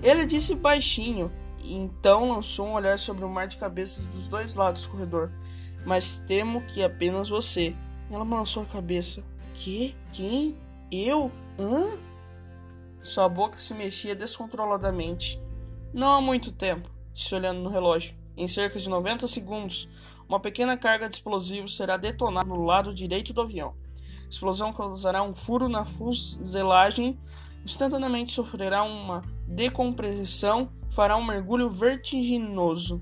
Ele 0.01 0.25
disse 0.25 0.55
baixinho 0.55 1.31
então 1.63 2.29
lançou 2.29 2.67
um 2.67 2.73
olhar 2.73 2.99
sobre 2.99 3.23
o 3.23 3.29
mar 3.29 3.47
de 3.47 3.57
cabeças 3.57 4.03
dos 4.05 4.27
dois 4.27 4.55
lados 4.55 4.83
do 4.83 4.89
corredor. 4.89 5.31
Mas 5.85 6.21
temo 6.27 6.61
que 6.67 6.83
apenas 6.83 7.29
você. 7.29 7.75
Ela 8.11 8.25
balançou 8.25 8.63
a 8.63 8.65
cabeça. 8.65 9.23
Que? 9.53 9.95
Quem? 10.11 10.57
Eu? 10.91 11.31
Hã? 11.57 11.97
Sua 13.01 13.27
boca 13.27 13.57
se 13.57 13.73
mexia 13.73 14.15
descontroladamente. 14.15 15.41
Não 15.93 16.13
há 16.13 16.21
muito 16.21 16.51
tempo, 16.51 16.89
disse 17.13 17.34
olhando 17.34 17.62
no 17.62 17.70
relógio. 17.70 18.15
Em 18.36 18.48
cerca 18.48 18.79
de 18.79 18.89
90 18.89 19.27
segundos, 19.27 19.88
uma 20.27 20.39
pequena 20.39 20.75
carga 20.75 21.08
de 21.08 21.15
explosivos 21.15 21.75
será 21.75 21.98
detonada 21.98 22.50
no 22.50 22.63
lado 22.63 22.93
direito 22.93 23.34
do 23.34 23.41
avião. 23.41 23.75
A 24.25 24.29
explosão 24.29 24.74
causará 24.74 25.22
um 25.22 25.36
furo 25.36 25.70
na 25.70 25.86
fuselagem, 25.86 27.20
instantaneamente 27.63 28.32
sofrerá 28.32 28.84
uma 28.84 29.22
decompressão, 29.48 30.70
fará 30.89 31.15
um 31.15 31.24
mergulho 31.24 31.70
vertiginoso. 31.70 33.01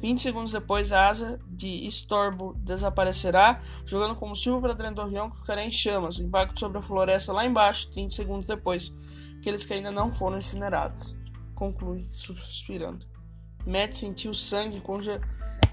20 0.00 0.20
segundos 0.20 0.52
depois, 0.52 0.92
a 0.92 1.08
asa 1.08 1.40
de 1.48 1.86
estorbo 1.86 2.54
desaparecerá, 2.58 3.62
jogando 3.86 4.16
combustível 4.16 4.60
para 4.60 4.74
dentro 4.74 4.96
do 4.96 5.00
avião 5.02 5.30
que 5.30 5.38
ficará 5.38 5.64
em 5.64 5.70
chamas. 5.70 6.18
O 6.18 6.22
impacto 6.22 6.60
sobre 6.60 6.78
a 6.78 6.82
floresta 6.82 7.32
lá 7.32 7.44
embaixo, 7.44 7.90
30 7.90 8.14
segundos 8.14 8.46
depois, 8.46 8.92
aqueles 9.38 9.64
que 9.64 9.72
ainda 9.72 9.90
não 9.90 10.12
foram 10.12 10.38
incinerados. 10.38 11.16
Conclui, 11.54 12.06
suspirando. 12.12 13.13
Matt 13.66 13.94
sentiu 13.94 14.34
sangue 14.34 14.80
conge 14.80 15.20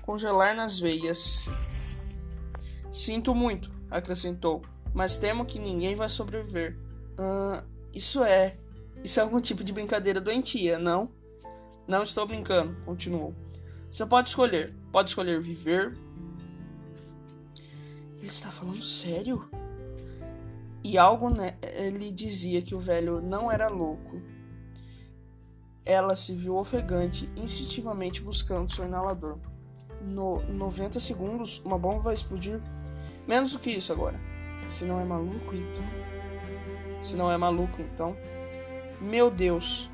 congelar 0.02 0.56
nas 0.56 0.80
veias. 0.80 1.50
Sinto 2.92 3.34
muito, 3.34 3.72
acrescentou, 3.90 4.62
mas 4.94 5.16
temo 5.16 5.46
que 5.46 5.60
ninguém 5.60 5.96
vai 5.96 6.10
sobreviver. 6.10 6.78
Uh, 7.14 7.64
isso 7.94 8.24
é. 8.24 8.58
Isso 9.04 9.20
é 9.20 9.24
algum 9.24 9.40
tipo 9.40 9.64
de 9.64 9.74
brincadeira 9.74 10.22
doentia, 10.22 10.78
não? 10.78 11.10
Não 11.88 12.04
estou 12.04 12.26
brincando, 12.28 12.76
continuou. 12.86 13.34
Você 13.92 14.06
pode 14.06 14.30
escolher. 14.30 14.74
Pode 14.92 15.10
escolher 15.10 15.42
viver. 15.42 15.98
Ele 18.18 18.28
está 18.28 18.52
falando 18.52 18.84
sério? 18.84 19.50
E 20.84 20.98
algo 20.98 21.30
né, 21.30 21.58
ele 21.76 22.12
dizia 22.12 22.62
que 22.62 22.76
o 22.76 22.80
velho 22.80 23.22
não 23.22 23.52
era 23.52 23.68
louco. 23.68 24.22
Ela 25.92 26.16
se 26.16 26.34
viu 26.34 26.56
ofegante, 26.56 27.30
instintivamente 27.36 28.22
buscando 28.22 28.72
seu 28.72 28.86
inalador. 28.86 29.38
No 30.02 30.42
90 30.44 31.02
segundos, 31.02 31.60
uma 31.66 31.78
bomba 31.78 32.00
vai 32.00 32.14
explodir. 32.14 32.62
Menos 33.28 33.52
do 33.52 33.60
que 33.60 33.72
isso 33.72 33.92
agora. 33.92 34.18
Se 34.70 34.86
não 34.86 35.02
é 35.02 35.04
maluco, 35.04 35.54
então. 35.54 35.84
Se 37.02 37.18
não 37.18 37.30
é 37.30 37.36
maluco, 37.36 37.82
então. 37.82 38.16
Meu 39.02 39.30
Deus. 39.30 39.92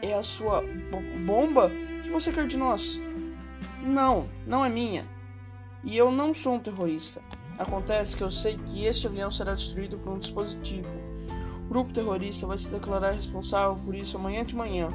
É 0.00 0.14
a 0.14 0.22
sua 0.22 0.64
bomba? 1.26 1.70
Que 2.02 2.08
você 2.08 2.32
quer 2.32 2.46
de 2.46 2.56
nós? 2.56 2.98
Não, 3.82 4.26
não 4.46 4.64
é 4.64 4.70
minha. 4.70 5.06
E 5.84 5.98
eu 5.98 6.10
não 6.10 6.32
sou 6.32 6.54
um 6.54 6.60
terrorista. 6.60 7.20
Acontece 7.58 8.16
que 8.16 8.22
eu 8.22 8.30
sei 8.30 8.56
que 8.56 8.86
este 8.86 9.06
avião 9.06 9.30
será 9.30 9.52
destruído 9.52 9.98
por 9.98 10.14
um 10.14 10.18
dispositivo. 10.18 10.88
O 11.66 11.68
grupo 11.68 11.92
terrorista 11.92 12.46
vai 12.46 12.56
se 12.56 12.70
declarar 12.70 13.10
responsável 13.10 13.76
por 13.84 13.94
isso 13.94 14.16
amanhã 14.16 14.46
de 14.46 14.56
manhã. 14.56 14.88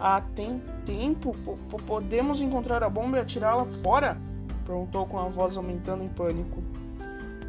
Ah, 0.00 0.22
tem 0.34 0.62
tempo? 0.84 1.34
P 1.44 1.82
podemos 1.82 2.40
encontrar 2.40 2.82
a 2.82 2.88
bomba 2.88 3.18
e 3.18 3.20
atirá-la 3.20 3.64
fora? 3.66 4.20
Perguntou 4.64 5.06
com 5.06 5.18
a 5.18 5.28
voz 5.28 5.56
aumentando 5.56 6.04
em 6.04 6.08
pânico. 6.08 6.62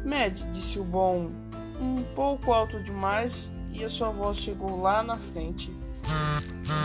Mad, 0.04 0.40
disse 0.52 0.78
o 0.78 0.84
bom, 0.84 1.30
um 1.80 2.02
pouco 2.14 2.52
alto 2.52 2.82
demais, 2.82 3.52
e 3.72 3.84
a 3.84 3.88
sua 3.88 4.10
voz 4.10 4.38
chegou 4.38 4.80
lá 4.80 5.02
na 5.02 5.16
frente. 5.16 5.70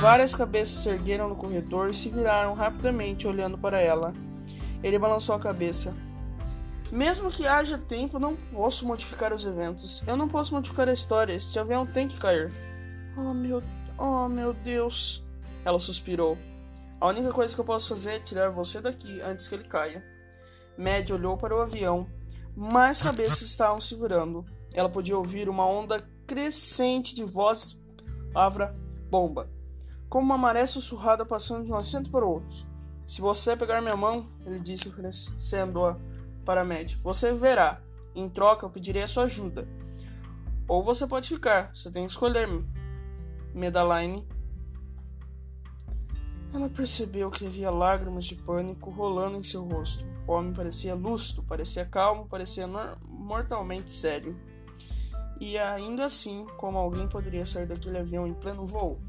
Várias 0.01 0.35
cabeças 0.35 0.83
se 0.83 0.89
ergueram 0.89 1.29
no 1.29 1.35
corredor 1.35 1.89
e 1.89 1.93
se 1.93 2.09
viraram 2.09 2.53
rapidamente 2.53 3.27
olhando 3.27 3.57
para 3.57 3.79
ela. 3.79 4.13
Ele 4.83 4.99
balançou 4.99 5.35
a 5.35 5.39
cabeça. 5.39 5.95
Mesmo 6.91 7.31
que 7.31 7.47
haja 7.47 7.77
tempo, 7.77 8.19
não 8.19 8.35
posso 8.35 8.85
modificar 8.85 9.33
os 9.33 9.45
eventos. 9.45 10.03
Eu 10.07 10.15
não 10.15 10.27
posso 10.27 10.53
modificar 10.53 10.87
a 10.87 10.93
história. 10.93 11.33
Este 11.33 11.57
avião 11.57 11.85
tem 11.85 12.07
que 12.07 12.17
cair. 12.17 12.53
Oh 13.17 13.33
meu, 13.33 13.63
oh 13.97 14.27
meu 14.29 14.53
Deus. 14.53 15.24
Ela 15.65 15.79
suspirou. 15.79 16.37
A 17.01 17.07
única 17.07 17.33
coisa 17.33 17.53
que 17.53 17.59
eu 17.59 17.65
posso 17.65 17.89
fazer 17.89 18.11
é 18.11 18.19
tirar 18.19 18.49
você 18.49 18.79
daqui 18.79 19.19
antes 19.21 19.47
que 19.47 19.55
ele 19.55 19.65
caia. 19.65 20.01
Mad 20.77 21.09
olhou 21.09 21.35
para 21.35 21.55
o 21.55 21.61
avião. 21.61 22.07
Mais 22.55 23.01
cabeças 23.01 23.41
estavam 23.41 23.81
se 23.81 23.95
virando. 23.95 24.45
Ela 24.73 24.87
podia 24.87 25.17
ouvir 25.17 25.49
uma 25.49 25.67
onda 25.67 25.99
crescente 26.25 27.13
de 27.13 27.23
vozes. 27.25 27.83
Palavra 28.31 28.73
bomba 29.09 29.49
como 30.15 30.27
uma 30.27 30.37
maré 30.37 30.65
sussurrada 30.65 31.25
passando 31.25 31.65
de 31.65 31.73
um 31.73 31.75
assento 31.75 32.09
para 32.09 32.25
o 32.25 32.29
outro. 32.29 32.65
Se 33.05 33.19
você 33.19 33.55
pegar 33.55 33.81
minha 33.81 33.97
mão, 33.97 34.29
ele 34.45 34.59
disse 34.59 34.87
oferecendo-a 34.87 35.97
para 36.45 36.63
Mad, 36.63 36.93
você 37.03 37.33
verá. 37.33 37.81
Em 38.15 38.29
troca, 38.29 38.65
eu 38.65 38.69
pedirei 38.69 39.03
a 39.03 39.07
sua 39.07 39.23
ajuda. 39.23 39.67
Ou 40.69 40.81
você 40.81 41.05
pode 41.05 41.27
ficar, 41.27 41.69
você 41.73 41.91
tem 41.91 42.05
que 42.05 42.11
escolher. 42.11 42.47
Medaline. 43.53 44.25
Ela 46.55 46.69
percebeu 46.69 47.29
que 47.29 47.45
havia 47.45 47.69
lágrimas 47.69 48.23
de 48.23 48.33
pânico 48.33 48.89
rolando 48.89 49.37
em 49.37 49.43
seu 49.43 49.65
rosto. 49.65 50.05
O 50.25 50.31
homem 50.31 50.53
parecia 50.53 50.95
lúcido, 50.95 51.43
parecia 51.43 51.83
calmo, 51.83 52.29
parecia 52.29 52.65
mortalmente 53.09 53.91
sério. 53.91 54.39
E 55.37 55.57
ainda 55.57 56.05
assim, 56.05 56.47
como 56.55 56.77
alguém 56.77 57.09
poderia 57.09 57.45
sair 57.45 57.67
daquele 57.67 57.97
avião 57.97 58.25
em 58.25 58.33
pleno 58.33 58.65
voo? 58.65 59.01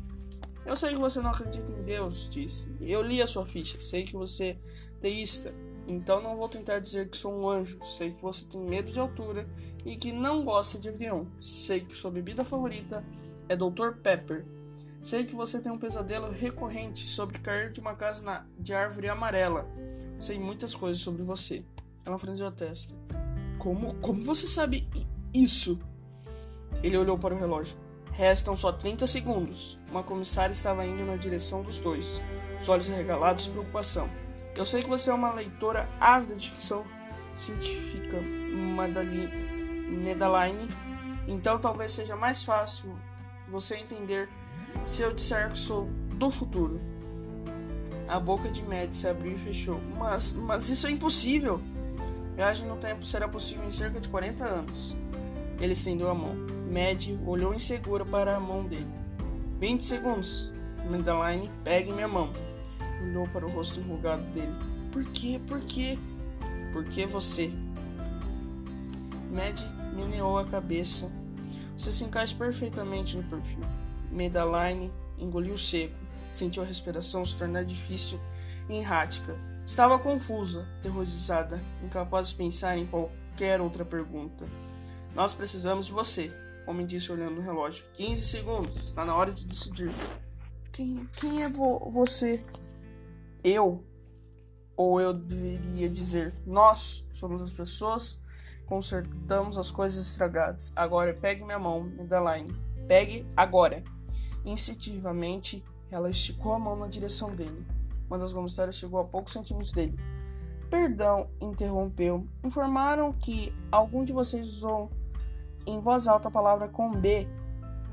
Eu 0.64 0.74
sei 0.74 0.94
que 0.94 1.00
você 1.00 1.20
não 1.20 1.30
acredita 1.30 1.70
em 1.70 1.84
Deus, 1.84 2.28
disse. 2.28 2.68
Eu 2.80 3.00
li 3.00 3.22
a 3.22 3.26
sua 3.28 3.46
ficha. 3.46 3.80
Sei 3.80 4.02
que 4.02 4.14
você 4.14 4.44
é 4.46 4.58
teísta. 5.00 5.54
Então 5.86 6.20
não 6.20 6.34
vou 6.34 6.48
tentar 6.48 6.80
dizer 6.80 7.08
que 7.08 7.16
sou 7.16 7.32
um 7.32 7.48
anjo. 7.48 7.78
Sei 7.84 8.10
que 8.10 8.20
você 8.20 8.44
tem 8.44 8.60
medo 8.60 8.90
de 8.90 8.98
altura 8.98 9.48
e 9.84 9.94
que 9.96 10.10
não 10.10 10.44
gosta 10.44 10.80
de 10.80 10.88
avião. 10.88 11.28
Sei 11.40 11.78
que 11.78 11.96
sua 11.96 12.10
bebida 12.10 12.44
favorita 12.44 13.04
é 13.48 13.54
Dr. 13.54 14.00
Pepper. 14.02 14.44
Sei 15.06 15.22
que 15.22 15.36
você 15.36 15.60
tem 15.60 15.70
um 15.70 15.78
pesadelo 15.78 16.32
recorrente 16.32 17.06
sobre 17.06 17.38
cair 17.38 17.70
de 17.70 17.78
uma 17.78 17.94
casa 17.94 18.25
na, 18.25 18.44
de 18.58 18.75
árvore 18.75 19.08
amarela. 19.08 19.64
Sei 20.18 20.36
muitas 20.36 20.75
coisas 20.75 21.00
sobre 21.00 21.22
você. 21.22 21.64
Ela 22.04 22.18
franziu 22.18 22.44
a 22.44 22.50
testa. 22.50 22.92
Como, 23.56 23.94
como 24.00 24.20
você 24.20 24.48
sabe 24.48 24.88
isso? 25.32 25.78
Ele 26.82 26.98
olhou 26.98 27.16
para 27.16 27.32
o 27.32 27.38
relógio. 27.38 27.78
Restam 28.10 28.56
só 28.56 28.72
30 28.72 29.06
segundos. 29.06 29.78
Uma 29.92 30.02
comissária 30.02 30.50
estava 30.50 30.84
indo 30.84 31.04
na 31.04 31.14
direção 31.14 31.62
dos 31.62 31.78
dois, 31.78 32.20
os 32.60 32.68
olhos 32.68 32.88
regalados 32.88 33.44
de 33.44 33.50
preocupação. 33.50 34.10
Eu 34.56 34.66
sei 34.66 34.82
que 34.82 34.88
você 34.88 35.10
é 35.10 35.14
uma 35.14 35.32
leitora 35.32 35.88
ávida 36.00 36.34
de 36.34 36.50
ficção 36.50 36.84
científica, 37.32 38.20
Medaline, 39.88 40.68
então 41.28 41.60
talvez 41.60 41.92
seja 41.92 42.16
mais 42.16 42.42
fácil 42.42 42.98
você 43.48 43.76
entender 43.76 44.28
se 44.85 45.02
eu 45.02 45.12
disser 45.12 45.50
que 45.50 45.58
sou 45.58 45.88
do 46.14 46.30
futuro. 46.30 46.80
A 48.08 48.20
boca 48.20 48.49
de 48.49 48.62
Mad 48.62 48.92
se 48.92 49.08
abriu 49.08 49.32
e 49.32 49.38
fechou. 49.38 49.80
Mas, 49.99 50.32
mas 50.35 50.68
isso 50.68 50.87
é 50.87 50.90
impossível! 50.90 51.61
Viagem 52.37 52.68
no 52.68 52.76
tempo 52.76 53.04
será 53.04 53.26
possível 53.28 53.64
em 53.64 53.70
cerca 53.70 53.99
de 53.99 54.08
40 54.08 54.44
anos. 54.44 54.96
Ele 55.61 55.73
estendeu 55.73 56.08
a 56.08 56.14
mão. 56.14 56.37
Mad 56.70 57.08
olhou 57.26 57.54
insegura 57.54 58.04
para 58.04 58.37
a 58.37 58.40
mão 58.40 58.64
dele. 58.64 58.88
20 59.61 59.82
segundos. 59.82 60.52
Madeline, 60.88 61.50
pegue 61.64 61.92
minha 61.92 62.06
mão 62.06 62.30
olhou 63.02 63.26
para 63.28 63.46
o 63.46 63.50
rosto 63.50 63.80
enrugado 63.80 64.23
dele. 64.32 64.52
Por 64.92 65.04
quê? 65.06 65.40
Por 65.46 65.61
quê? 65.61 65.99
Por 66.73 66.85
que 66.87 67.06
você? 67.06 67.52
Mad 69.30 69.58
meneou 69.94 70.38
a 70.38 70.44
cabeça. 70.44 71.11
Você 71.76 71.90
se 71.90 72.04
encaixa 72.04 72.35
perfeitamente 72.35 73.16
no 73.16 73.23
perfil. 73.25 73.61
Medaline 74.16 74.92
engoliu 75.18 75.56
seco. 75.58 75.94
Sentiu 76.32 76.62
a 76.62 76.66
respiração 76.66 77.25
se 77.25 77.37
tornar 77.37 77.64
difícil 77.64 78.20
e 78.68 78.78
errática. 78.78 79.38
Estava 79.64 79.99
confusa, 79.99 80.66
aterrorizada, 80.78 81.62
incapaz 81.82 82.30
de 82.30 82.35
pensar 82.37 82.76
em 82.76 82.87
qualquer 82.87 83.61
outra 83.61 83.85
pergunta. 83.85 84.46
Nós 85.14 85.35
precisamos 85.35 85.87
de 85.87 85.92
você, 85.92 86.30
o 86.66 86.70
homem 86.70 86.87
disse 86.87 87.11
olhando 87.11 87.37
no 87.37 87.42
relógio. 87.42 87.85
15 87.94 88.25
segundos, 88.25 88.76
está 88.76 89.04
na 89.04 89.14
hora 89.14 89.32
de 89.32 89.46
decidir. 89.46 89.90
Quem, 90.73 91.08
quem 91.16 91.42
é 91.42 91.49
vo 91.49 91.90
você? 91.90 92.44
eu, 93.42 93.85
ou 94.76 95.00
eu 95.00 95.14
deveria 95.14 95.88
dizer 95.88 96.35
nós, 96.44 97.06
somos 97.14 97.40
as 97.40 97.52
pessoas 97.52 98.20
consertamos 98.66 99.56
as 99.56 99.70
coisas 99.70 100.06
estragadas. 100.06 100.73
Agora 100.76 101.14
pegue 101.14 101.44
minha 101.44 101.58
mão, 101.58 101.85
Medaline. 101.85 102.54
Pegue 102.87 103.26
agora. 103.37 103.82
Instintivamente, 104.46 105.62
ela 105.90 106.08
esticou 106.08 106.54
a 106.54 106.58
mão 106.58 106.76
na 106.76 106.86
direção 106.86 107.34
dele. 107.34 107.66
Uma 108.08 108.18
das 108.18 108.32
comissárias 108.32 108.76
chegou 108.76 109.00
a 109.00 109.04
poucos 109.04 109.32
centímetros 109.32 109.72
dele. 109.72 109.98
Perdão, 110.70 111.28
interrompeu. 111.40 112.26
Informaram 112.42 113.12
que 113.12 113.52
algum 113.70 114.04
de 114.04 114.12
vocês 114.12 114.48
usou 114.48 114.90
em 115.66 115.80
voz 115.80 116.06
alta 116.06 116.28
a 116.28 116.30
palavra 116.30 116.68
com 116.68 116.90
B. 116.92 117.28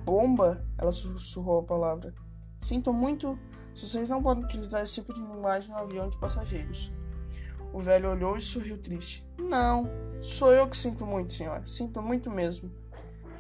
Bomba? 0.06 0.64
Ela 0.78 0.92
sussurrou 0.92 1.60
a 1.60 1.64
palavra. 1.64 2.14
Sinto 2.60 2.94
muito 2.94 3.38
vocês 3.82 4.10
não 4.10 4.22
podem 4.22 4.44
utilizar 4.44 4.82
esse 4.82 4.94
tipo 4.94 5.14
de 5.14 5.20
linguagem 5.20 5.72
no 5.72 5.78
avião 5.78 6.08
de 6.08 6.18
passageiros. 6.18 6.92
O 7.74 7.80
velho 7.80 8.12
olhou 8.12 8.38
e 8.38 8.42
sorriu 8.42 8.78
triste. 8.78 9.28
Não, 9.38 9.90
sou 10.22 10.52
eu 10.52 10.68
que 10.68 10.78
sinto 10.78 11.06
muito, 11.06 11.34
senhora. 11.34 11.66
Sinto 11.66 12.02
muito 12.02 12.30
mesmo. 12.30 12.72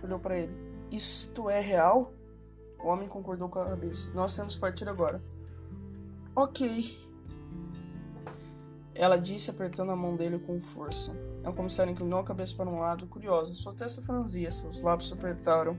Olhou 0.01 0.17
para 0.17 0.37
ele. 0.37 0.53
Isto 0.91 1.49
é 1.49 1.59
real? 1.59 2.11
O 2.83 2.87
homem 2.87 3.07
concordou 3.07 3.47
com 3.49 3.59
a 3.59 3.65
cabeça. 3.65 4.11
Nós 4.13 4.35
temos 4.35 4.55
que 4.55 4.61
partir 4.61 4.87
agora. 4.89 5.23
Ok. 6.35 7.01
Ela 8.93 9.17
disse, 9.17 9.49
apertando 9.49 9.91
a 9.91 9.95
mão 9.95 10.15
dele 10.15 10.37
com 10.39 10.59
força. 10.59 11.11
O 11.45 11.53
comissário 11.53 11.91
inclinou 11.91 12.19
a 12.19 12.23
cabeça 12.23 12.55
para 12.55 12.69
um 12.69 12.79
lado, 12.79 13.07
curiosa. 13.07 13.53
Sua 13.53 13.73
testa 13.73 14.01
franzia, 14.01 14.51
seus 14.51 14.81
lábios 14.81 15.07
se 15.07 15.13
apertaram 15.13 15.77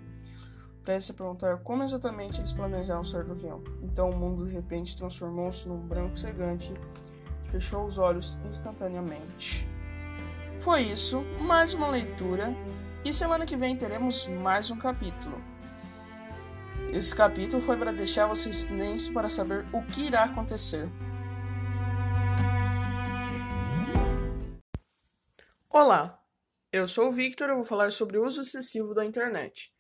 prestes 0.84 1.10
a 1.10 1.14
perguntar 1.14 1.58
como 1.58 1.82
exatamente 1.82 2.38
eles 2.38 2.52
planejaram 2.52 3.02
sair 3.02 3.24
do 3.24 3.32
avião. 3.32 3.62
Então 3.82 4.10
o 4.10 4.16
mundo 4.16 4.46
de 4.46 4.52
repente 4.52 4.96
transformou-se 4.96 5.66
num 5.66 5.78
branco 5.78 6.16
cegante 6.16 6.72
e 7.42 7.46
fechou 7.48 7.84
os 7.84 7.98
olhos 7.98 8.38
instantaneamente. 8.46 9.66
Foi 10.60 10.82
isso, 10.82 11.22
mais 11.40 11.74
uma 11.74 11.88
leitura, 11.88 12.54
e 13.04 13.12
semana 13.12 13.46
que 13.46 13.56
vem 13.56 13.76
teremos 13.76 14.28
mais 14.28 14.70
um 14.70 14.78
capítulo. 14.78 15.53
Esse 16.92 17.14
capítulo 17.14 17.62
foi 17.62 17.76
para 17.76 17.92
deixar 17.92 18.26
vocês 18.26 18.64
tensos 18.64 19.08
para 19.08 19.28
saber 19.28 19.64
o 19.72 19.82
que 19.82 20.06
irá 20.06 20.24
acontecer. 20.24 20.88
Olá, 25.68 26.20
eu 26.72 26.86
sou 26.86 27.08
o 27.08 27.12
Victor 27.12 27.50
e 27.50 27.54
vou 27.54 27.64
falar 27.64 27.90
sobre 27.90 28.18
o 28.18 28.24
uso 28.24 28.42
excessivo 28.42 28.94
da 28.94 29.04
internet. 29.04 29.72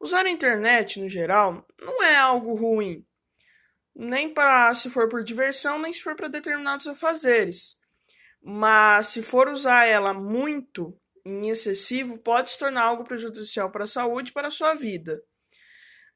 Usar 0.00 0.26
a 0.26 0.30
internet, 0.30 1.00
no 1.00 1.08
geral, 1.08 1.66
não 1.80 2.02
é 2.02 2.16
algo 2.16 2.54
ruim, 2.54 3.06
nem 3.94 4.32
para 4.32 4.74
se 4.74 4.88
for 4.90 5.08
por 5.08 5.22
diversão, 5.22 5.78
nem 5.78 5.92
se 5.92 6.02
for 6.02 6.16
para 6.16 6.28
determinados 6.28 6.86
afazeres. 6.86 7.78
Mas 8.42 9.08
se 9.08 9.22
for 9.22 9.48
usar 9.48 9.84
ela 9.84 10.14
muito, 10.14 10.98
em 11.24 11.48
excessivo, 11.50 12.18
pode 12.18 12.50
se 12.50 12.58
tornar 12.58 12.84
algo 12.84 13.04
prejudicial 13.04 13.70
para 13.70 13.84
a 13.84 13.86
saúde 13.86 14.30
e 14.30 14.32
para 14.32 14.48
a 14.48 14.50
sua 14.50 14.74
vida. 14.74 15.22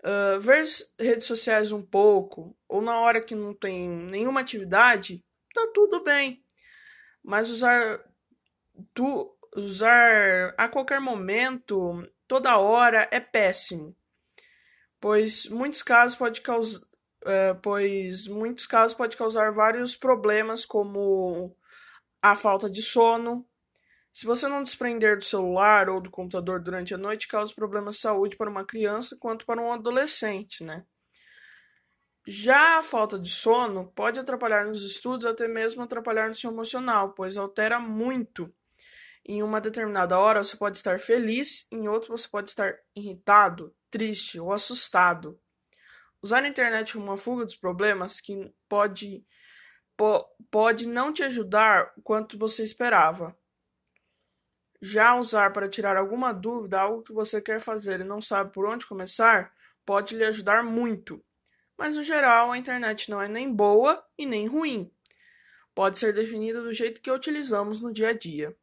Uh, 0.05 0.39
ver 0.39 0.65
redes 1.01 1.27
sociais 1.27 1.73
um 1.73 1.81
pouco, 1.81 2.55
ou 2.69 2.83
na 2.83 2.99
hora 3.01 3.23
que 3.23 3.35
não 3.35 3.55
tem 3.55 3.89
nenhuma 3.89 4.41
atividade, 4.41 5.25
tá 5.55 5.67
tudo 5.73 6.03
bem. 6.03 6.45
Mas 7.23 7.51
usar, 7.51 8.05
tu, 8.93 9.35
usar 9.57 10.55
a 10.59 10.69
qualquer 10.69 11.01
momento 11.01 12.07
toda 12.29 12.59
hora 12.59 13.09
é 13.11 13.19
péssimo, 13.19 13.97
pois 15.01 15.47
muitos 15.47 15.83
casos 15.83 16.19
pode 16.19 16.43
causar 16.43 16.85
é, 17.25 17.55
pois 17.55 18.29
muitos 18.29 18.67
casos 18.67 18.95
pode 18.95 19.17
causar 19.17 19.51
vários 19.51 19.97
problemas 19.97 20.67
como 20.67 21.57
a 22.21 22.35
falta 22.35 22.69
de 22.69 22.83
sono. 22.83 23.47
Se 24.15 24.27
você 24.27 24.47
não 24.47 24.63
desprender 24.63 25.19
do 25.19 25.25
celular 25.25 25.91
ou 25.91 26.01
do 26.01 26.09
computador 26.09 26.61
durante 26.61 26.95
a 26.95 26.97
noite, 26.97 27.27
causa 27.27 27.53
problemas 27.53 27.97
de 27.97 28.03
saúde 28.03 28.37
para 28.37 28.49
uma 28.49 28.65
criança 28.65 29.17
quanto 29.19 29.45
para 29.45 29.61
um 29.61 29.73
adolescente, 29.73 30.63
né? 30.63 30.87
Já 32.25 32.79
a 32.79 32.83
falta 32.85 33.19
de 33.19 33.29
sono 33.29 33.91
pode 33.93 34.21
atrapalhar 34.21 34.67
nos 34.67 34.85
estudos, 34.85 35.27
até 35.27 35.49
mesmo 35.49 35.83
atrapalhar 35.83 36.29
no 36.29 36.35
seu 36.37 36.53
emocional, 36.53 37.13
pois 37.13 37.37
altera 37.37 37.81
muito 37.81 38.55
em 39.27 39.43
uma 39.43 39.61
determinada 39.61 40.17
hora 40.17 40.45
você 40.45 40.57
pode 40.57 40.77
estar 40.77 41.01
feliz, 41.01 41.67
em 41.73 41.89
outra 41.89 42.17
você 42.17 42.29
pode 42.29 42.51
estar 42.51 42.73
irritado, 42.95 43.75
triste 43.91 44.39
ou 44.39 44.53
assustado. 44.53 45.41
Usar 46.23 46.45
a 46.45 46.49
internet 46.49 46.93
como 46.93 47.07
uma 47.07 47.19
fuga 47.19 47.45
dos 47.45 47.57
problemas 47.57 48.21
que 48.21 48.55
pode, 48.69 49.27
po, 49.97 50.25
pode 50.53 50.87
não 50.87 51.13
te 51.13 51.25
ajudar 51.25 51.93
o 51.97 52.03
quanto 52.03 52.39
você 52.39 52.63
esperava. 52.63 53.37
Já 54.87 55.19
usar 55.19 55.51
para 55.51 55.67
tirar 55.67 55.97
alguma 55.97 56.31
dúvida, 56.31 56.79
algo 56.79 57.03
que 57.03 57.11
você 57.11 57.41
quer 57.41 57.59
fazer 57.59 58.01
e 58.01 58.05
não 58.05 58.21
sabe 58.21 58.53
por 58.53 58.67
onde 58.67 58.85
começar, 58.85 59.51
pode 59.83 60.15
lhe 60.15 60.23
ajudar 60.23 60.63
muito. 60.63 61.25
Mas 61.75 61.97
no 61.97 62.03
geral, 62.03 62.53
a 62.53 62.59
internet 62.59 63.11
não 63.11 63.23
é 63.23 63.27
nem 63.27 63.51
boa 63.51 64.05
e 64.19 64.27
nem 64.27 64.47
ruim. 64.47 64.93
Pode 65.75 65.99
ser 65.99 66.13
definida 66.13 66.61
do 66.61 66.75
jeito 66.75 67.01
que 67.01 67.11
utilizamos 67.11 67.81
no 67.81 67.95
dia 67.95 68.11
a 68.11 68.13
dia. 68.13 68.55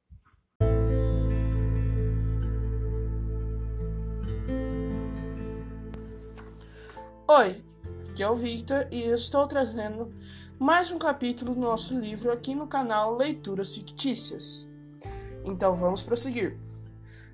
Oi, 7.28 7.66
aqui 8.12 8.22
é 8.22 8.30
o 8.30 8.36
Victor 8.36 8.88
e 8.92 9.06
estou 9.06 9.48
trazendo 9.48 10.14
mais 10.60 10.92
um 10.92 11.00
capítulo 11.00 11.56
do 11.56 11.62
nosso 11.62 12.00
livro 12.00 12.32
aqui 12.32 12.54
no 12.54 12.68
canal 12.68 13.18
Leituras 13.18 13.74
Fictícias. 13.74 14.71
Então 15.44 15.74
vamos 15.76 16.04
prosseguir. 16.04 16.58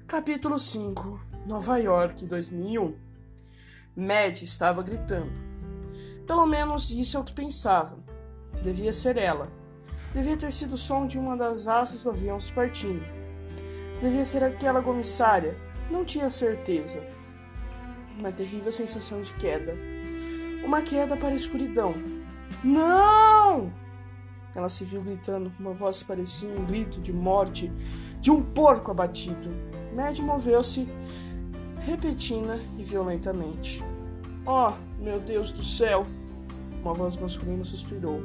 Capítulo 0.07 0.57
5 0.57 1.19
Nova 1.45 1.77
York 1.77 2.25
2001 2.25 2.95
Mad 3.95 4.41
estava 4.41 4.81
gritando. 4.81 5.31
Pelo 6.25 6.45
menos 6.45 6.91
isso 6.91 7.17
é 7.17 7.19
o 7.19 7.23
que 7.23 7.33
pensava. 7.33 7.97
Devia 8.63 8.93
ser 8.93 9.17
ela. 9.17 9.51
Devia 10.13 10.37
ter 10.37 10.53
sido 10.53 10.73
o 10.73 10.77
som 10.77 11.05
de 11.05 11.17
uma 11.17 11.35
das 11.35 11.67
asas 11.67 12.03
do 12.03 12.11
avião 12.11 12.39
se 12.39 12.51
partindo. 12.51 13.03
Devia 14.01 14.25
ser 14.25 14.43
aquela 14.43 14.81
comissária. 14.81 15.57
Não 15.91 16.05
tinha 16.05 16.29
certeza 16.29 17.05
uma 18.17 18.31
terrível 18.31 18.71
sensação 18.71 19.21
de 19.21 19.33
queda. 19.33 19.77
uma 20.63 20.81
queda 20.81 21.15
para 21.15 21.29
a 21.29 21.35
escuridão. 21.35 21.93
Não! 22.63 23.71
Ela 24.57 24.69
se 24.69 24.83
viu 24.83 25.03
gritando 25.03 25.51
com 25.51 25.61
uma 25.61 25.73
voz 25.73 26.01
que 26.01 26.07
parecia 26.07 26.49
um 26.49 26.65
grito 26.65 26.99
de 26.99 27.13
morte 27.13 27.71
de 28.19 28.31
um 28.31 28.41
porco 28.41 28.89
abatido. 28.89 29.53
Mad 29.95 30.17
moveu-se 30.17 30.89
repentina 31.81 32.59
e 32.75 32.83
violentamente. 32.83 33.83
Oh, 34.47 34.73
meu 34.99 35.19
Deus 35.19 35.51
do 35.51 35.61
céu! 35.61 36.07
Uma 36.81 36.95
voz 36.95 37.15
masculina 37.17 37.63
suspirou. 37.63 38.23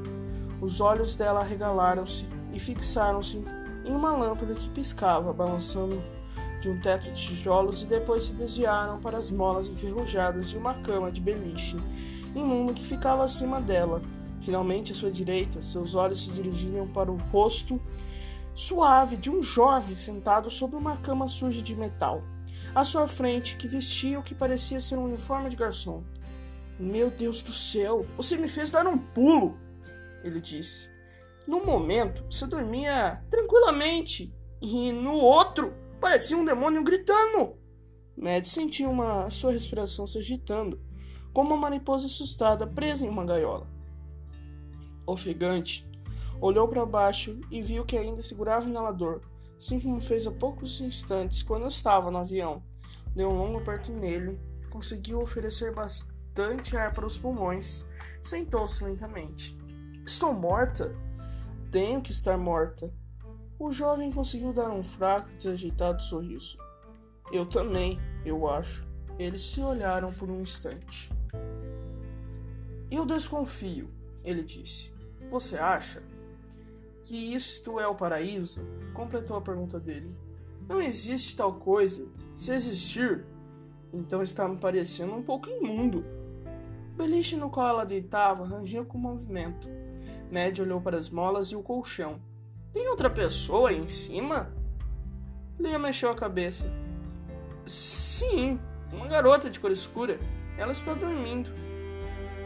Os 0.58 0.80
olhos 0.80 1.14
dela 1.16 1.40
arregalaram-se 1.40 2.26
e 2.50 2.58
fixaram-se 2.58 3.44
em 3.84 3.92
uma 3.92 4.16
lâmpada 4.16 4.54
que 4.54 4.70
piscava, 4.70 5.34
balançando 5.34 6.02
de 6.62 6.70
um 6.70 6.80
teto 6.80 7.12
de 7.12 7.26
tijolos 7.26 7.82
e 7.82 7.86
depois 7.86 8.22
se 8.22 8.34
desviaram 8.34 8.98
para 9.00 9.18
as 9.18 9.30
molas 9.30 9.66
enferrujadas 9.66 10.48
de 10.48 10.56
uma 10.56 10.80
cama 10.80 11.12
de 11.12 11.20
beliche 11.20 11.76
imundo 12.34 12.72
que 12.72 12.86
ficava 12.86 13.22
acima 13.22 13.60
dela. 13.60 14.00
Finalmente, 14.44 14.92
à 14.92 14.94
sua 14.94 15.10
direita, 15.10 15.62
seus 15.62 15.94
olhos 15.94 16.24
se 16.24 16.30
dirigiram 16.32 16.86
para 16.88 17.10
o 17.10 17.16
rosto 17.16 17.80
suave 18.54 19.16
de 19.16 19.30
um 19.30 19.42
jovem 19.42 19.96
sentado 19.96 20.50
sobre 20.50 20.76
uma 20.76 20.96
cama 20.96 21.26
suja 21.26 21.62
de 21.62 21.74
metal. 21.74 22.22
À 22.74 22.84
sua 22.84 23.06
frente, 23.06 23.56
que 23.56 23.68
vestia 23.68 24.18
o 24.18 24.22
que 24.22 24.34
parecia 24.34 24.80
ser 24.80 24.96
um 24.96 25.04
uniforme 25.04 25.48
de 25.48 25.56
garçom. 25.56 26.02
Meu 26.78 27.10
Deus 27.10 27.42
do 27.42 27.52
céu, 27.52 28.06
você 28.16 28.36
me 28.36 28.48
fez 28.48 28.70
dar 28.70 28.86
um 28.86 28.98
pulo, 28.98 29.56
ele 30.24 30.40
disse. 30.40 30.90
No 31.46 31.64
momento, 31.64 32.24
você 32.30 32.46
dormia 32.46 33.22
tranquilamente, 33.30 34.34
e 34.60 34.92
no 34.92 35.14
outro, 35.14 35.74
parecia 36.00 36.36
um 36.36 36.44
demônio 36.44 36.82
gritando. 36.82 37.56
Mad 38.16 38.44
sentiu 38.44 38.90
uma 38.90 39.30
sua 39.30 39.52
respiração 39.52 40.06
se 40.06 40.18
agitando, 40.18 40.80
como 41.32 41.50
uma 41.50 41.56
mariposa 41.56 42.06
assustada 42.06 42.66
presa 42.66 43.04
em 43.04 43.08
uma 43.08 43.24
gaiola. 43.24 43.71
Ofegante, 45.12 45.86
olhou 46.40 46.66
para 46.66 46.86
baixo 46.86 47.38
e 47.50 47.60
viu 47.60 47.84
que 47.84 47.98
ainda 47.98 48.22
segurava 48.22 48.66
o 48.66 48.70
inalador, 48.70 49.20
assim 49.58 49.78
como 49.78 50.00
fez 50.00 50.26
há 50.26 50.30
poucos 50.30 50.80
instantes 50.80 51.42
quando 51.42 51.66
estava 51.66 52.10
no 52.10 52.18
avião. 52.18 52.62
Deu 53.14 53.28
um 53.28 53.36
longo 53.36 53.58
aperto 53.58 53.92
nele, 53.92 54.40
conseguiu 54.70 55.20
oferecer 55.20 55.74
bastante 55.74 56.76
ar 56.76 56.94
para 56.94 57.06
os 57.06 57.18
pulmões, 57.18 57.86
sentou-se 58.22 58.82
lentamente. 58.82 59.56
Estou 60.04 60.32
morta? 60.32 60.96
Tenho 61.70 62.00
que 62.00 62.10
estar 62.10 62.38
morta. 62.38 62.92
O 63.58 63.70
jovem 63.70 64.10
conseguiu 64.10 64.52
dar 64.52 64.70
um 64.70 64.82
fraco 64.82 65.28
e 65.30 65.34
desajeitado 65.34 66.02
sorriso. 66.02 66.56
Eu 67.30 67.46
também, 67.46 68.00
eu 68.24 68.48
acho. 68.48 68.84
Eles 69.18 69.42
se 69.42 69.60
olharam 69.60 70.12
por 70.12 70.30
um 70.30 70.40
instante. 70.40 71.10
Eu 72.90 73.06
desconfio, 73.06 73.90
ele 74.24 74.42
disse. 74.42 74.91
Você 75.32 75.56
acha 75.56 76.02
que 77.02 77.16
isto 77.16 77.80
é 77.80 77.86
o 77.88 77.94
paraíso? 77.94 78.60
Completou 78.92 79.34
a 79.34 79.40
pergunta 79.40 79.80
dele. 79.80 80.14
Não 80.68 80.78
existe 80.78 81.34
tal 81.34 81.54
coisa. 81.54 82.06
Se 82.30 82.52
existir, 82.52 83.24
então 83.94 84.22
está 84.22 84.46
me 84.46 84.58
parecendo 84.58 85.14
um 85.14 85.22
pouco 85.22 85.48
imundo. 85.48 86.04
O 86.92 86.96
beliche 86.98 87.34
no 87.34 87.48
qual 87.48 87.66
ela 87.66 87.86
deitava 87.86 88.44
rangia 88.44 88.84
com 88.84 88.98
movimento. 88.98 89.66
Ned 90.30 90.60
olhou 90.60 90.82
para 90.82 90.98
as 90.98 91.08
molas 91.08 91.46
e 91.46 91.56
o 91.56 91.62
colchão. 91.62 92.20
Tem 92.70 92.86
outra 92.88 93.08
pessoa 93.08 93.70
aí 93.70 93.78
em 93.78 93.88
cima? 93.88 94.52
Leia 95.58 95.78
mexeu 95.78 96.10
a 96.10 96.14
cabeça. 96.14 96.70
Sim, 97.64 98.60
uma 98.92 99.06
garota 99.06 99.48
de 99.48 99.58
cor 99.58 99.70
escura. 99.70 100.20
Ela 100.58 100.72
está 100.72 100.92
dormindo. 100.92 101.48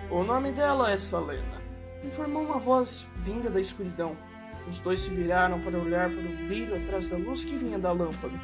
O 0.08 0.22
nome 0.22 0.52
dela 0.52 0.88
é 0.88 0.96
Salena, 0.96 1.55
informou 2.04 2.42
uma 2.42 2.58
voz 2.58 3.06
vinda 3.16 3.50
da 3.50 3.60
escuridão. 3.60 4.16
Os 4.68 4.78
dois 4.80 5.00
se 5.00 5.10
viraram 5.10 5.60
para 5.60 5.78
olhar 5.78 6.10
para 6.10 6.18
o 6.18 6.46
brilho 6.46 6.76
atrás 6.76 7.08
da 7.08 7.16
luz 7.16 7.44
que 7.44 7.56
vinha 7.56 7.78
da 7.78 7.92
lâmpada. 7.92 8.38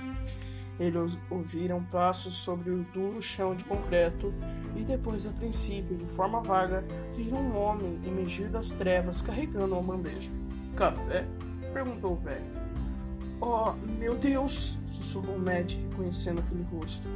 Eles 0.78 1.18
ouviram 1.30 1.82
passos 1.84 2.34
sobre 2.34 2.70
o 2.70 2.84
duro 2.92 3.20
chão 3.20 3.54
de 3.54 3.64
concreto 3.64 4.32
e 4.74 4.82
depois, 4.82 5.26
a 5.26 5.30
princípio, 5.30 5.96
de 5.96 6.06
forma 6.06 6.40
vaga, 6.40 6.84
viram 7.12 7.38
um 7.38 7.56
homem 7.56 8.00
emergir 8.04 8.48
das 8.48 8.72
trevas 8.72 9.20
carregando 9.20 9.76
uma 9.76 9.96
bandeja. 9.96 10.30
Café? 10.76 11.26
perguntou 11.72 12.12
o 12.12 12.16
velho. 12.16 12.62
Oh, 13.40 13.72
meu 13.98 14.16
Deus! 14.16 14.78
sussurrou 14.86 15.38
Matt, 15.38 15.74
reconhecendo 15.74 16.40
aquele 16.40 16.62
rosto. 16.64 17.06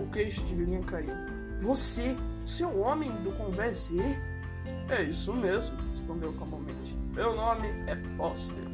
O 0.00 0.06
queixo 0.10 0.42
de 0.44 0.54
Liam 0.54 0.82
caiu. 0.82 1.14
Você, 1.58 2.16
seu 2.44 2.80
homem 2.80 3.10
do 3.22 3.30
convés 3.32 3.90
É 4.88 5.02
isso 5.02 5.32
mesmo, 5.32 5.76
respondeu 5.90 6.32
calmamente. 6.34 6.94
Meu 7.12 7.34
nome 7.34 7.68
é 7.86 7.96
Foster. 8.16 8.64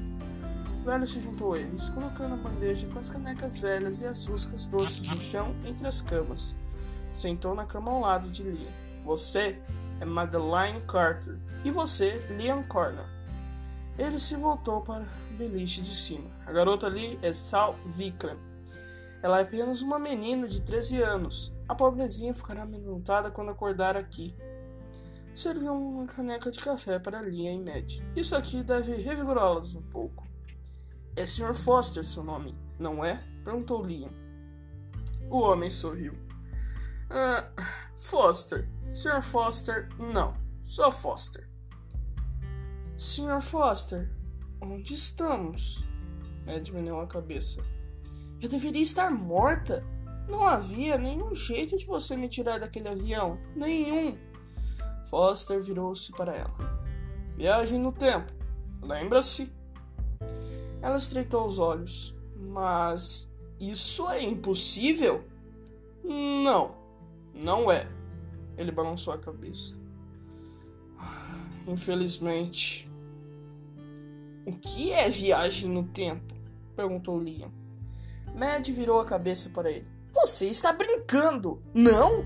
O 0.80 0.84
velho 0.84 1.06
se 1.06 1.20
juntou 1.20 1.54
a 1.54 1.58
eles, 1.58 1.88
colocando 1.88 2.34
a 2.34 2.36
bandeja 2.36 2.86
com 2.88 2.98
as 2.98 3.10
canecas 3.10 3.58
velhas 3.58 4.00
e 4.00 4.06
as 4.06 4.24
ruscas 4.26 4.66
doces 4.66 5.06
no 5.06 5.20
chão 5.20 5.54
entre 5.64 5.86
as 5.86 6.00
camas. 6.00 6.54
Sentou 7.12 7.54
na 7.54 7.66
cama 7.66 7.90
ao 7.90 8.00
lado 8.00 8.30
de 8.30 8.42
Liam. 8.42 8.72
Você 9.04 9.60
é 10.00 10.04
Madeline 10.04 10.80
Carter. 10.86 11.36
E 11.64 11.70
você, 11.70 12.18
Liam 12.30 12.62
Corner. 12.64 13.06
Ele 13.98 14.20
se 14.20 14.36
voltou 14.36 14.80
para 14.80 15.02
o 15.02 15.36
beliche 15.36 15.80
de 15.82 15.94
cima. 15.94 16.30
A 16.46 16.52
garota 16.52 16.86
ali 16.86 17.18
é 17.20 17.32
Sal 17.32 17.76
Vikram. 17.84 18.38
Ela 19.20 19.40
é 19.40 19.42
apenas 19.42 19.82
uma 19.82 19.98
menina 19.98 20.46
de 20.46 20.62
13 20.62 21.02
anos. 21.02 21.52
A 21.68 21.74
pobrezinha 21.74 22.32
ficará 22.32 22.62
amedrontada 22.62 23.30
quando 23.30 23.50
acordar 23.50 23.96
aqui. 23.96 24.36
Serviu 25.38 25.72
uma 25.72 26.04
caneca 26.04 26.50
de 26.50 26.58
café 26.58 26.98
para 26.98 27.22
Lia 27.22 27.52
e 27.52 27.58
Matt. 27.60 28.00
Isso 28.16 28.34
aqui 28.34 28.60
deve 28.60 28.96
revigorá-las 28.96 29.72
um 29.72 29.82
pouco. 29.82 30.26
É 31.14 31.24
Sr. 31.24 31.54
Foster 31.54 32.04
seu 32.04 32.24
nome, 32.24 32.56
não 32.76 33.04
é? 33.04 33.22
Perguntou 33.44 33.86
Liam. 33.86 34.10
O 35.30 35.38
homem 35.38 35.70
sorriu. 35.70 36.18
Ah, 37.08 37.48
Foster. 37.94 38.68
Sr. 38.88 39.22
Foster, 39.22 39.88
não. 39.96 40.34
Só 40.66 40.90
Foster. 40.90 41.48
Sr. 42.96 43.40
Foster, 43.40 44.10
onde 44.60 44.92
estamos? 44.92 45.86
Ed 46.48 46.72
meneou 46.72 47.00
a 47.00 47.06
cabeça. 47.06 47.64
Eu 48.42 48.48
deveria 48.48 48.82
estar 48.82 49.08
morta. 49.08 49.84
Não 50.28 50.44
havia 50.44 50.98
nenhum 50.98 51.32
jeito 51.32 51.78
de 51.78 51.86
você 51.86 52.16
me 52.16 52.28
tirar 52.28 52.58
daquele 52.58 52.88
avião. 52.88 53.38
Nenhum. 53.54 54.18
Foster 55.08 55.60
virou-se 55.60 56.12
para 56.12 56.34
ela. 56.34 56.54
Viagem 57.36 57.78
no 57.78 57.92
tempo. 57.92 58.32
Lembra-se? 58.82 59.52
Ela 60.82 60.96
estreitou 60.96 61.46
os 61.46 61.58
olhos. 61.58 62.14
Mas 62.36 63.32
isso 63.60 64.08
é 64.08 64.22
impossível? 64.22 65.24
Não, 66.04 66.74
não 67.34 67.70
é. 67.70 67.88
Ele 68.56 68.70
balançou 68.70 69.12
a 69.12 69.18
cabeça. 69.18 69.76
Infelizmente. 71.66 72.88
O 74.46 74.52
que 74.52 74.92
é 74.92 75.08
viagem 75.08 75.68
no 75.68 75.84
tempo? 75.84 76.34
perguntou 76.74 77.20
Liam. 77.20 77.52
Mad 78.34 78.66
virou 78.68 79.00
a 79.00 79.04
cabeça 79.04 79.50
para 79.50 79.70
ele. 79.70 79.86
Você 80.12 80.46
está 80.46 80.72
brincando, 80.72 81.62
não? 81.74 82.24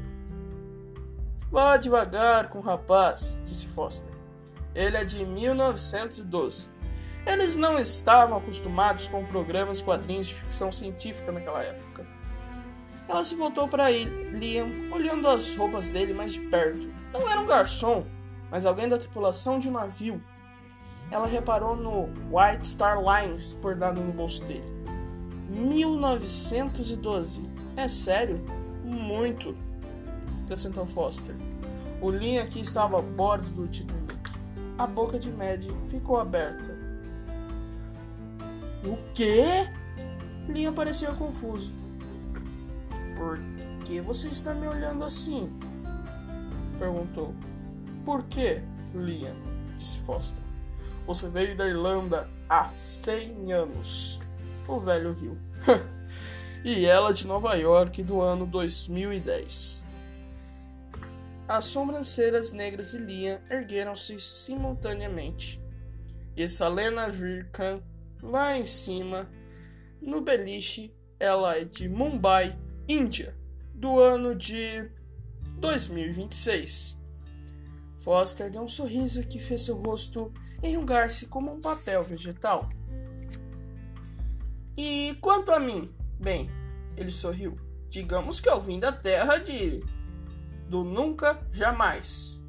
Vá 1.52 1.76
devagar 1.76 2.48
com 2.48 2.58
o 2.58 2.62
rapaz, 2.62 3.40
disse 3.44 3.68
Foster. 3.68 4.12
Ele 4.74 4.96
é 4.96 5.04
de 5.04 5.24
1912. 5.24 6.66
Eles 7.26 7.56
não 7.56 7.78
estavam 7.78 8.38
acostumados 8.38 9.06
com 9.06 9.24
programas 9.26 9.80
quadrinhos 9.80 10.28
de 10.28 10.34
ficção 10.34 10.72
científica 10.72 11.30
naquela 11.30 11.62
época. 11.62 12.06
Ela 13.06 13.22
se 13.22 13.36
voltou 13.36 13.68
para 13.68 13.92
ele, 13.92 14.30
Liam, 14.30 14.68
olhando 14.90 15.28
as 15.28 15.54
roupas 15.54 15.90
dele 15.90 16.14
mais 16.14 16.32
de 16.32 16.40
perto. 16.40 16.90
Não 17.12 17.28
era 17.28 17.38
um 17.38 17.46
garçom, 17.46 18.06
mas 18.50 18.64
alguém 18.64 18.88
da 18.88 18.96
tripulação 18.96 19.58
de 19.58 19.68
um 19.68 19.72
navio 19.72 20.20
ela 21.12 21.26
reparou 21.26 21.76
no 21.76 22.08
White 22.34 22.66
Star 22.66 22.98
Lines 22.98 23.52
bordado 23.52 24.00
no 24.00 24.10
bolso 24.12 24.42
dele. 24.44 24.64
1912. 25.50 27.42
É 27.76 27.86
sério? 27.86 28.42
Muito, 28.82 29.54
acrescentou 30.42 30.86
Foster. 30.86 31.34
O 32.00 32.10
linha 32.10 32.42
aqui 32.42 32.60
estava 32.60 32.98
a 32.98 33.02
bordo 33.02 33.48
do 33.50 33.68
Titanic. 33.68 34.32
A 34.76 34.86
boca 34.86 35.18
de 35.18 35.30
Mad 35.30 35.64
ficou 35.88 36.18
aberta. 36.18 36.76
O 38.84 38.96
quê? 39.14 39.44
Linha 40.48 40.72
parecia 40.72 41.12
confuso. 41.12 41.72
Por 43.16 43.38
que 43.84 44.00
você 44.00 44.28
está 44.28 44.54
me 44.54 44.66
olhando 44.66 45.04
assim? 45.04 45.48
Perguntou. 46.78 47.32
Por 48.04 48.24
que, 48.24 48.60
Liam? 48.94 49.36
Disse 49.76 49.98
Foster. 50.00 50.42
Você 51.06 51.28
veio 51.28 51.56
da 51.56 51.68
Irlanda 51.68 52.28
há 52.48 52.70
100 52.76 53.52
anos. 53.52 54.20
O 54.66 54.78
velho 54.80 55.12
riu. 55.12 55.38
e 56.64 56.84
ela 56.86 57.12
de 57.12 57.26
Nova 57.26 57.54
York 57.54 58.02
do 58.02 58.20
ano 58.20 58.46
2010. 58.46 59.81
As 61.48 61.64
sobrancelhas 61.64 62.52
negras 62.52 62.92
de 62.92 62.98
Lia 62.98 63.42
ergueram-se 63.50 64.20
simultaneamente. 64.20 65.60
E 66.36 66.48
Salena 66.48 67.08
Virkan, 67.08 67.82
lá 68.22 68.56
em 68.56 68.64
cima, 68.64 69.30
no 70.00 70.20
beliche, 70.20 70.94
ela 71.18 71.56
é 71.56 71.64
de 71.64 71.88
Mumbai, 71.88 72.58
Índia, 72.88 73.36
do 73.74 73.98
ano 74.00 74.34
de 74.34 74.90
2026. 75.58 77.00
Foster 77.98 78.50
deu 78.50 78.62
um 78.62 78.68
sorriso 78.68 79.22
que 79.22 79.38
fez 79.38 79.62
seu 79.62 79.76
rosto 79.76 80.32
enrugar-se 80.62 81.26
como 81.26 81.52
um 81.52 81.60
papel 81.60 82.02
vegetal. 82.02 82.68
E 84.76 85.16
quanto 85.20 85.52
a 85.52 85.60
mim? 85.60 85.92
Bem, 86.18 86.48
ele 86.96 87.10
sorriu. 87.10 87.56
Digamos 87.88 88.40
que 88.40 88.48
eu 88.48 88.60
vim 88.60 88.80
da 88.80 88.90
terra 88.90 89.38
de. 89.38 89.82
Do 90.72 90.82
nunca 90.82 91.38
jamais. 91.52 92.40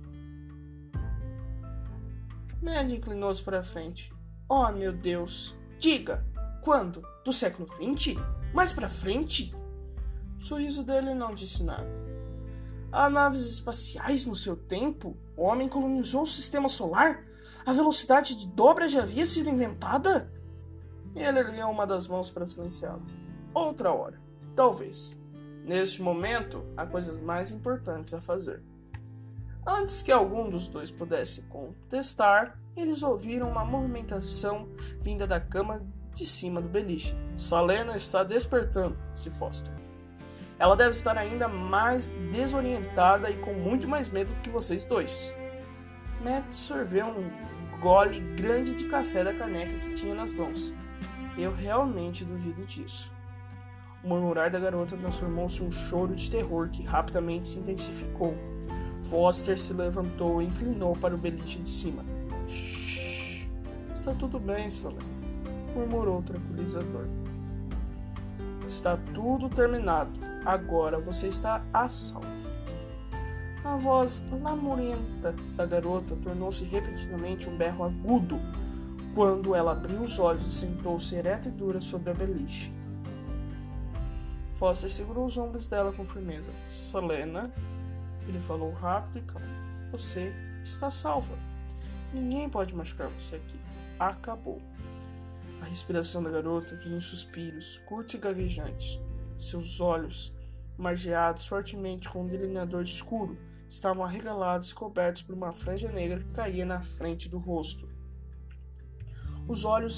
Ned 2.62 2.95
inclinou-se 2.95 3.43
para 3.43 3.62
frente. 3.62 4.13
Oh, 4.47 4.71
meu 4.71 4.93
Deus! 4.93 5.57
Diga! 5.77 6.25
Quando? 6.62 7.05
Do 7.25 7.33
século 7.33 7.67
XX? 7.67 8.17
Mais 8.53 8.71
para 8.71 8.88
frente? 8.88 9.53
O 10.39 10.45
sorriso 10.45 10.83
dele 10.83 11.13
não 11.13 11.36
disse 11.36 11.63
nada. 11.63 11.86
Há 12.93 13.09
naves 13.09 13.45
espaciais 13.45 14.25
no 14.25 14.38
seu 14.38 14.55
tempo? 14.55 15.17
O 15.36 15.43
homem 15.43 15.67
colonizou 15.67 16.21
o 16.21 16.27
sistema 16.27 16.69
solar? 16.69 17.25
A 17.65 17.73
velocidade 17.73 18.38
de 18.38 18.47
dobra 18.47 18.88
já 18.88 19.03
havia 19.03 19.25
sido 19.25 19.49
inventada? 19.49 20.31
Ele 21.13 21.39
ergueu 21.39 21.67
uma 21.67 21.86
das 21.86 22.07
mãos 22.07 22.31
para 22.31 22.45
silenciá-lo. 22.45 23.05
Outra 23.53 23.91
hora, 23.91 24.21
talvez. 24.55 25.21
Neste 25.63 26.02
momento, 26.02 26.65
há 26.76 26.86
coisas 26.86 27.21
mais 27.21 27.52
importantes 27.52 28.13
a 28.13 28.19
fazer. 28.19 28.62
Antes 29.65 30.02
que 30.02 30.12
algum 30.12 30.49
dos 30.49 30.67
dois 30.67 30.91
pudesse 30.91 31.43
contestar, 31.43 32.60
eles 32.76 33.02
ouviram 33.02 33.49
uma 33.49 33.63
movimentação 33.63 34.67
vinda 34.99 35.26
da 35.26 35.39
cama 35.39 35.82
de 36.13 36.26
cima 36.26 36.62
do 36.62 36.67
beliche. 36.67 37.15
Salena 37.38 37.95
está 37.95 38.26
despertando, 38.26 38.97
se 39.15 39.30
Foster. 39.30 39.73
Ela 40.60 40.76
deve 40.76 40.91
estar 40.91 41.17
ainda 41.17 41.47
mais 41.47 42.10
desorientada 42.30 43.30
e 43.30 43.38
com 43.38 43.54
muito 43.54 43.88
mais 43.88 44.10
medo 44.10 44.34
do 44.34 44.41
que 44.41 44.49
vocês 44.49 44.84
dois. 44.84 45.34
Matt 46.21 46.52
sorveu 46.52 47.08
um 47.08 47.80
gole 47.80 48.19
grande 48.36 48.73
de 48.73 48.86
café 48.89 49.23
da 49.23 49.34
caneca 49.34 49.80
que 49.80 49.93
tinha 49.93 50.13
nas 50.13 50.34
mãos. 50.34 50.73
Eu 51.38 51.54
realmente 51.54 52.26
duvido 52.26 52.65
disso. 52.65 53.12
O 54.03 54.07
murmurar 54.09 54.51
da 54.51 54.59
garota 54.59 54.97
transformou-se 54.97 55.63
em 55.63 55.67
um 55.67 55.71
choro 55.71 56.13
de 56.13 56.29
terror 56.29 56.67
que 56.69 56.83
rapidamente 56.83 57.47
se 57.47 57.59
intensificou. 57.59 58.35
Foster 59.03 59.57
se 59.57 59.71
levantou 59.71 60.41
e 60.41 60.45
inclinou 60.45 60.93
para 60.93 61.15
o 61.15 61.17
beliche 61.17 61.59
de 61.59 61.69
cima. 61.69 62.03
Shhh, 62.45 63.47
está 63.93 64.13
tudo 64.13 64.39
bem, 64.39 64.69
Salem, 64.69 64.97
murmurou 65.73 66.19
o 66.19 66.21
tranquilizador. 66.21 67.07
Está 68.67 68.97
tudo 69.13 69.47
terminado. 69.47 70.11
Agora 70.45 70.99
você 70.99 71.29
está 71.29 71.63
a 71.73 71.87
salvo. 71.87 72.27
A 73.63 73.77
voz 73.77 74.25
lamurenta 74.41 75.33
da 75.55 75.65
garota 75.65 76.17
tornou-se 76.21 76.65
repentinamente 76.65 77.47
um 77.47 77.57
berro 77.57 77.85
agudo 77.85 78.37
quando 79.15 79.55
ela 79.55 79.71
abriu 79.71 80.01
os 80.01 80.19
olhos 80.19 80.45
e 80.45 80.51
sentou-se 80.51 81.15
ereta 81.15 81.47
e 81.47 81.51
dura 81.51 81.79
sobre 81.79 82.11
a 82.11 82.13
beliche. 82.13 82.83
Foster 84.63 84.89
segurou 84.89 85.26
os 85.26 85.38
ombros 85.38 85.67
dela 85.67 85.91
com 85.91 86.06
firmeza. 86.06 86.49
Selena, 86.63 87.54
ele 88.26 88.39
falou 88.39 88.71
rápido 88.71 89.19
e 89.19 89.21
calmo. 89.23 89.45
Você 89.91 90.34
está 90.63 90.89
salva. 90.89 91.38
Ninguém 92.13 92.49
pode 92.49 92.73
machucar 92.73 93.10
você 93.10 93.36
aqui. 93.36 93.60
Acabou. 93.99 94.62
A 95.62 95.65
respiração 95.65 96.23
da 96.23 96.30
garota 96.30 96.78
vinha 96.78 96.97
em 96.97 97.02
suspiros, 97.02 97.82
curtos 97.86 98.13
e 98.13 98.17
gaguejantes. 98.17 99.02
Seus 99.38 99.82
olhos, 99.82 100.34
margeados 100.78 101.45
fortemente 101.45 102.08
com 102.08 102.21
um 102.21 102.28
delineador 102.28 102.84
escuro, 102.84 103.38
estavam 103.67 104.06
arregalados 104.06 104.71
e 104.71 104.76
cobertos 104.76 105.23
por 105.23 105.36
uma 105.36 105.52
franja 105.52 105.91
negra 105.91 106.21
que 106.21 106.32
caía 106.32 106.65
na 106.65 106.82
frente 106.82 107.28
do 107.28 107.38
rosto. 107.38 107.89
Os 109.45 109.65
olhos 109.65 109.97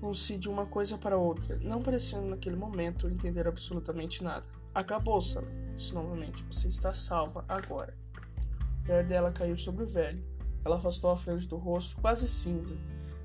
lançaram-se 0.00 0.38
de 0.38 0.48
uma 0.48 0.66
coisa 0.66 0.96
para 0.96 1.16
outra, 1.16 1.58
não 1.58 1.82
parecendo 1.82 2.28
naquele 2.28 2.56
momento 2.56 3.08
entender 3.08 3.46
absolutamente 3.46 4.22
nada. 4.22 4.46
Acabou, 4.74 5.20
Sam, 5.20 5.44
disse 5.74 5.94
novamente. 5.94 6.44
Você 6.50 6.68
está 6.68 6.92
salva 6.92 7.44
agora. 7.48 7.96
O 8.86 8.90
olhar 8.90 9.04
dela 9.04 9.32
caiu 9.32 9.56
sobre 9.56 9.84
o 9.84 9.86
velho. 9.86 10.22
Ela 10.64 10.76
afastou 10.76 11.10
a 11.10 11.16
franja 11.16 11.48
do 11.48 11.56
rosto, 11.56 12.00
quase 12.00 12.28
cinza, 12.28 12.76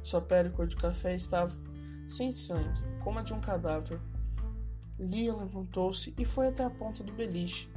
sua 0.01 0.21
pele 0.21 0.49
cor 0.49 0.67
de 0.67 0.75
café 0.75 1.13
estava 1.15 1.55
sem 2.05 2.31
sangue, 2.31 2.81
como 3.03 3.19
a 3.19 3.21
de 3.21 3.33
um 3.33 3.39
cadáver. 3.39 3.99
Lia 4.99 5.33
levantou-se 5.33 6.13
e 6.17 6.25
foi 6.25 6.47
até 6.47 6.63
a 6.63 6.69
ponta 6.69 7.03
do 7.03 7.11
beliche, 7.11 7.69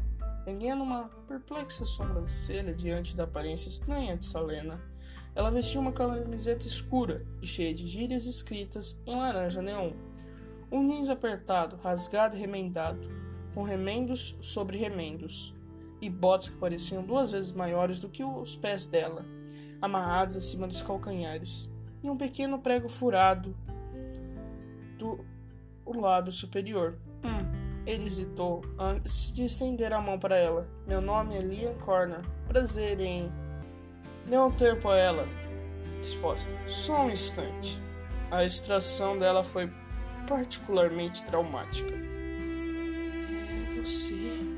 erguendo 0.47 0.83
uma 0.83 1.09
perplexa 1.27 1.85
sobrancelha 1.85 2.75
diante 2.75 3.17
da 3.17 3.25
aparência 3.25 3.69
estranha 3.69 4.17
de 4.17 4.25
Salena. 4.25 4.81
Ela 5.37 5.51
vestia 5.51 5.79
uma 5.79 5.93
camiseta 5.93 6.67
escura 6.67 7.25
e 7.43 7.47
cheia 7.47 7.75
de 7.75 7.87
gírias 7.87 8.25
escritas 8.25 9.01
em 9.07 9.15
laranja 9.15 9.61
neon. 9.61 9.93
Um 10.73 10.89
jeans 10.89 11.11
apertado, 11.11 11.77
rasgado 11.77 12.35
e 12.35 12.41
remendado, 12.41 13.07
com 13.55 13.63
remendos 13.63 14.35
sobre 14.41 14.79
remendos, 14.79 15.55
e 16.01 16.09
botas 16.09 16.49
que 16.49 16.57
pareciam 16.57 17.05
duas 17.05 17.33
vezes 17.33 17.53
maiores 17.53 17.99
do 17.99 18.09
que 18.09 18.25
os 18.25 18.57
pés 18.57 18.87
dela, 18.87 19.25
amarrados 19.81 20.37
acima 20.37 20.67
dos 20.67 20.83
calcanhares 20.83 21.71
e 22.03 22.09
um 22.09 22.17
pequeno 22.17 22.59
prego 22.59 22.89
furado 22.89 23.55
do 24.99 25.25
o 25.85 26.01
lábio 26.01 26.33
superior. 26.33 26.99
Hum, 27.23 27.83
ele 27.87 28.07
hesitou 28.07 28.63
antes 28.79 29.33
de 29.33 29.45
estender 29.45 29.93
a 29.93 30.01
mão 30.01 30.19
para 30.19 30.37
ela. 30.37 30.67
Meu 30.87 31.01
nome 31.01 31.37
é 31.37 31.41
Liam 31.41 31.75
Corner. 31.75 32.23
Prazer 32.49 32.99
em. 33.01 33.31
Dê 34.29 34.37
um 34.37 34.51
tempo 34.51 34.89
a 34.89 34.97
ela, 34.97 35.29
disse 36.01 36.17
Foster. 36.17 36.57
Só 36.67 37.07
um 37.07 37.11
instante. 37.11 37.81
A 38.31 38.45
extração 38.45 39.17
dela 39.17 39.45
foi 39.45 39.71
particularmente 40.27 41.25
traumática. 41.25 41.95
É 41.95 43.81
você. 43.81 44.57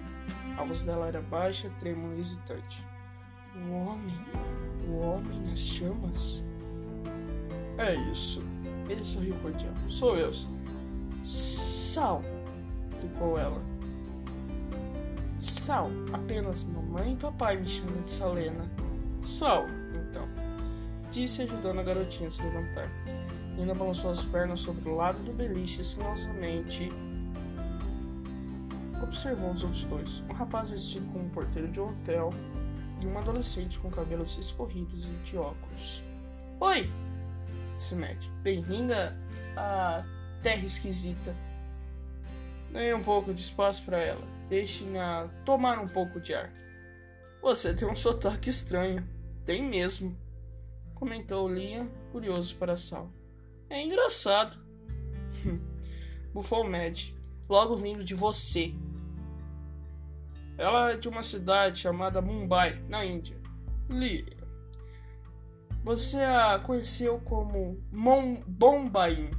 A 0.56 0.64
voz 0.64 0.84
dela 0.84 1.06
era 1.06 1.20
baixa, 1.20 1.70
trêmula 1.78 2.14
e 2.14 2.20
hesitante. 2.20 2.84
O 3.54 3.72
homem. 3.72 4.18
O 4.88 4.98
homem 5.00 5.40
nas 5.42 5.58
chamas? 5.58 6.42
É 7.76 7.94
isso. 8.10 8.42
Ele 8.88 9.04
sorriu 9.04 9.36
cordial. 9.42 9.74
Sou 9.88 10.16
eu. 10.16 10.32
Sal, 11.24 12.22
explicou 12.90 13.38
ela. 13.38 13.62
Sal, 15.36 15.90
apenas 16.12 16.64
mamãe 16.64 17.12
e 17.12 17.16
papai 17.16 17.58
me 17.58 17.68
chamam 17.68 18.02
de 18.02 18.10
Salena. 18.10 18.87
Sal, 19.22 19.66
então, 19.94 20.28
disse 21.10 21.42
ajudando 21.42 21.80
a 21.80 21.82
garotinha 21.82 22.28
a 22.28 22.30
se 22.30 22.42
levantar. 22.42 22.88
Nina 23.56 23.74
balançou 23.74 24.10
as 24.10 24.24
pernas 24.24 24.60
sobre 24.60 24.88
o 24.88 24.94
lado 24.94 25.18
do 25.22 25.32
beliche 25.32 25.82
silenciosamente 25.82 26.90
observou 29.02 29.50
os 29.52 29.64
outros 29.64 29.84
dois. 29.84 30.20
Um 30.28 30.32
rapaz 30.32 30.70
vestido 30.70 31.06
como 31.12 31.24
um 31.24 31.28
porteiro 31.30 31.68
de 31.68 31.80
hotel 31.80 32.30
e 33.00 33.06
uma 33.06 33.20
adolescente 33.20 33.78
com 33.78 33.90
cabelos 33.90 34.36
escorridos 34.38 35.06
e 35.06 35.10
de 35.24 35.36
óculos. 35.36 36.02
Oi! 36.60 36.90
se 37.78 37.94
mete. 37.94 38.28
Bem-vinda 38.42 39.16
à 39.56 40.04
terra 40.42 40.66
esquisita. 40.66 41.34
Dê 42.72 42.92
um 42.92 43.02
pouco 43.02 43.32
de 43.32 43.40
espaço 43.40 43.84
para 43.84 43.98
ela. 43.98 44.26
Deixe-na 44.48 45.28
tomar 45.44 45.78
um 45.78 45.86
pouco 45.86 46.20
de 46.20 46.34
ar. 46.34 46.50
Você 47.42 47.74
tem 47.74 47.88
um 47.88 47.96
sotaque 47.96 48.50
estranho. 48.50 49.06
Tem 49.44 49.62
mesmo. 49.62 50.16
Comentou 50.94 51.48
Liam, 51.48 51.88
curioso 52.10 52.56
para 52.56 52.72
a 52.72 52.76
sala. 52.76 53.10
É 53.70 53.82
engraçado. 53.82 54.58
Bufou 56.34 56.68
Mad. 56.68 57.10
Logo 57.48 57.76
vindo 57.76 58.04
de 58.04 58.14
você. 58.14 58.74
Ela 60.58 60.92
é 60.92 60.96
de 60.96 61.08
uma 61.08 61.22
cidade 61.22 61.80
chamada 61.80 62.20
Mumbai, 62.20 62.82
na 62.88 63.04
Índia. 63.04 63.40
Lia. 63.88 64.36
Você 65.84 66.18
a 66.18 66.58
conheceu 66.58 67.20
como 67.20 67.80
Mon 67.92 68.42
Bombaim. 68.46 69.30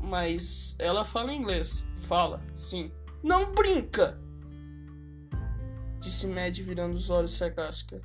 Mas 0.00 0.74
ela 0.78 1.04
fala 1.04 1.32
inglês. 1.32 1.86
Fala, 1.96 2.42
sim. 2.54 2.92
Não 3.22 3.52
brinca! 3.52 4.18
Disse 6.08 6.26
Mad 6.26 6.58
virando 6.60 6.94
os 6.94 7.10
olhos 7.10 7.36
sarcástica. 7.36 8.00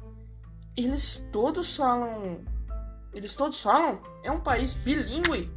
Eles 0.75 1.25
todos 1.31 1.77
falam. 1.77 2.43
Eles 3.13 3.33
todos 3.33 3.63
falam? 3.63 4.01
É 4.25 4.29
um 4.29 4.41
país 4.41 4.73
bilíngue? 4.73 5.49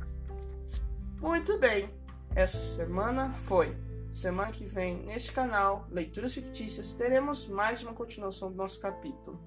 Muito 1.21 1.59
bem. 1.59 1.91
Essa 2.37 2.61
semana 2.61 3.33
foi. 3.33 3.77
Semana 4.13 4.53
que 4.53 4.65
vem, 4.65 4.95
neste 5.05 5.33
canal, 5.33 5.89
Leituras 5.91 6.35
Fictícias, 6.35 6.93
teremos 6.93 7.49
mais 7.49 7.83
uma 7.83 7.93
continuação 7.93 8.49
do 8.53 8.57
nosso 8.57 8.79
capítulo. 8.79 9.41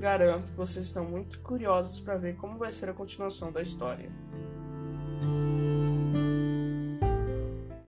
Garanto 0.00 0.50
que 0.50 0.56
vocês 0.56 0.86
estão 0.86 1.04
muito 1.04 1.38
curiosos 1.42 2.00
para 2.00 2.16
ver 2.16 2.34
como 2.34 2.58
vai 2.58 2.72
ser 2.72 2.88
a 2.88 2.92
continuação 2.92 3.52
da 3.52 3.62
história. 3.62 4.10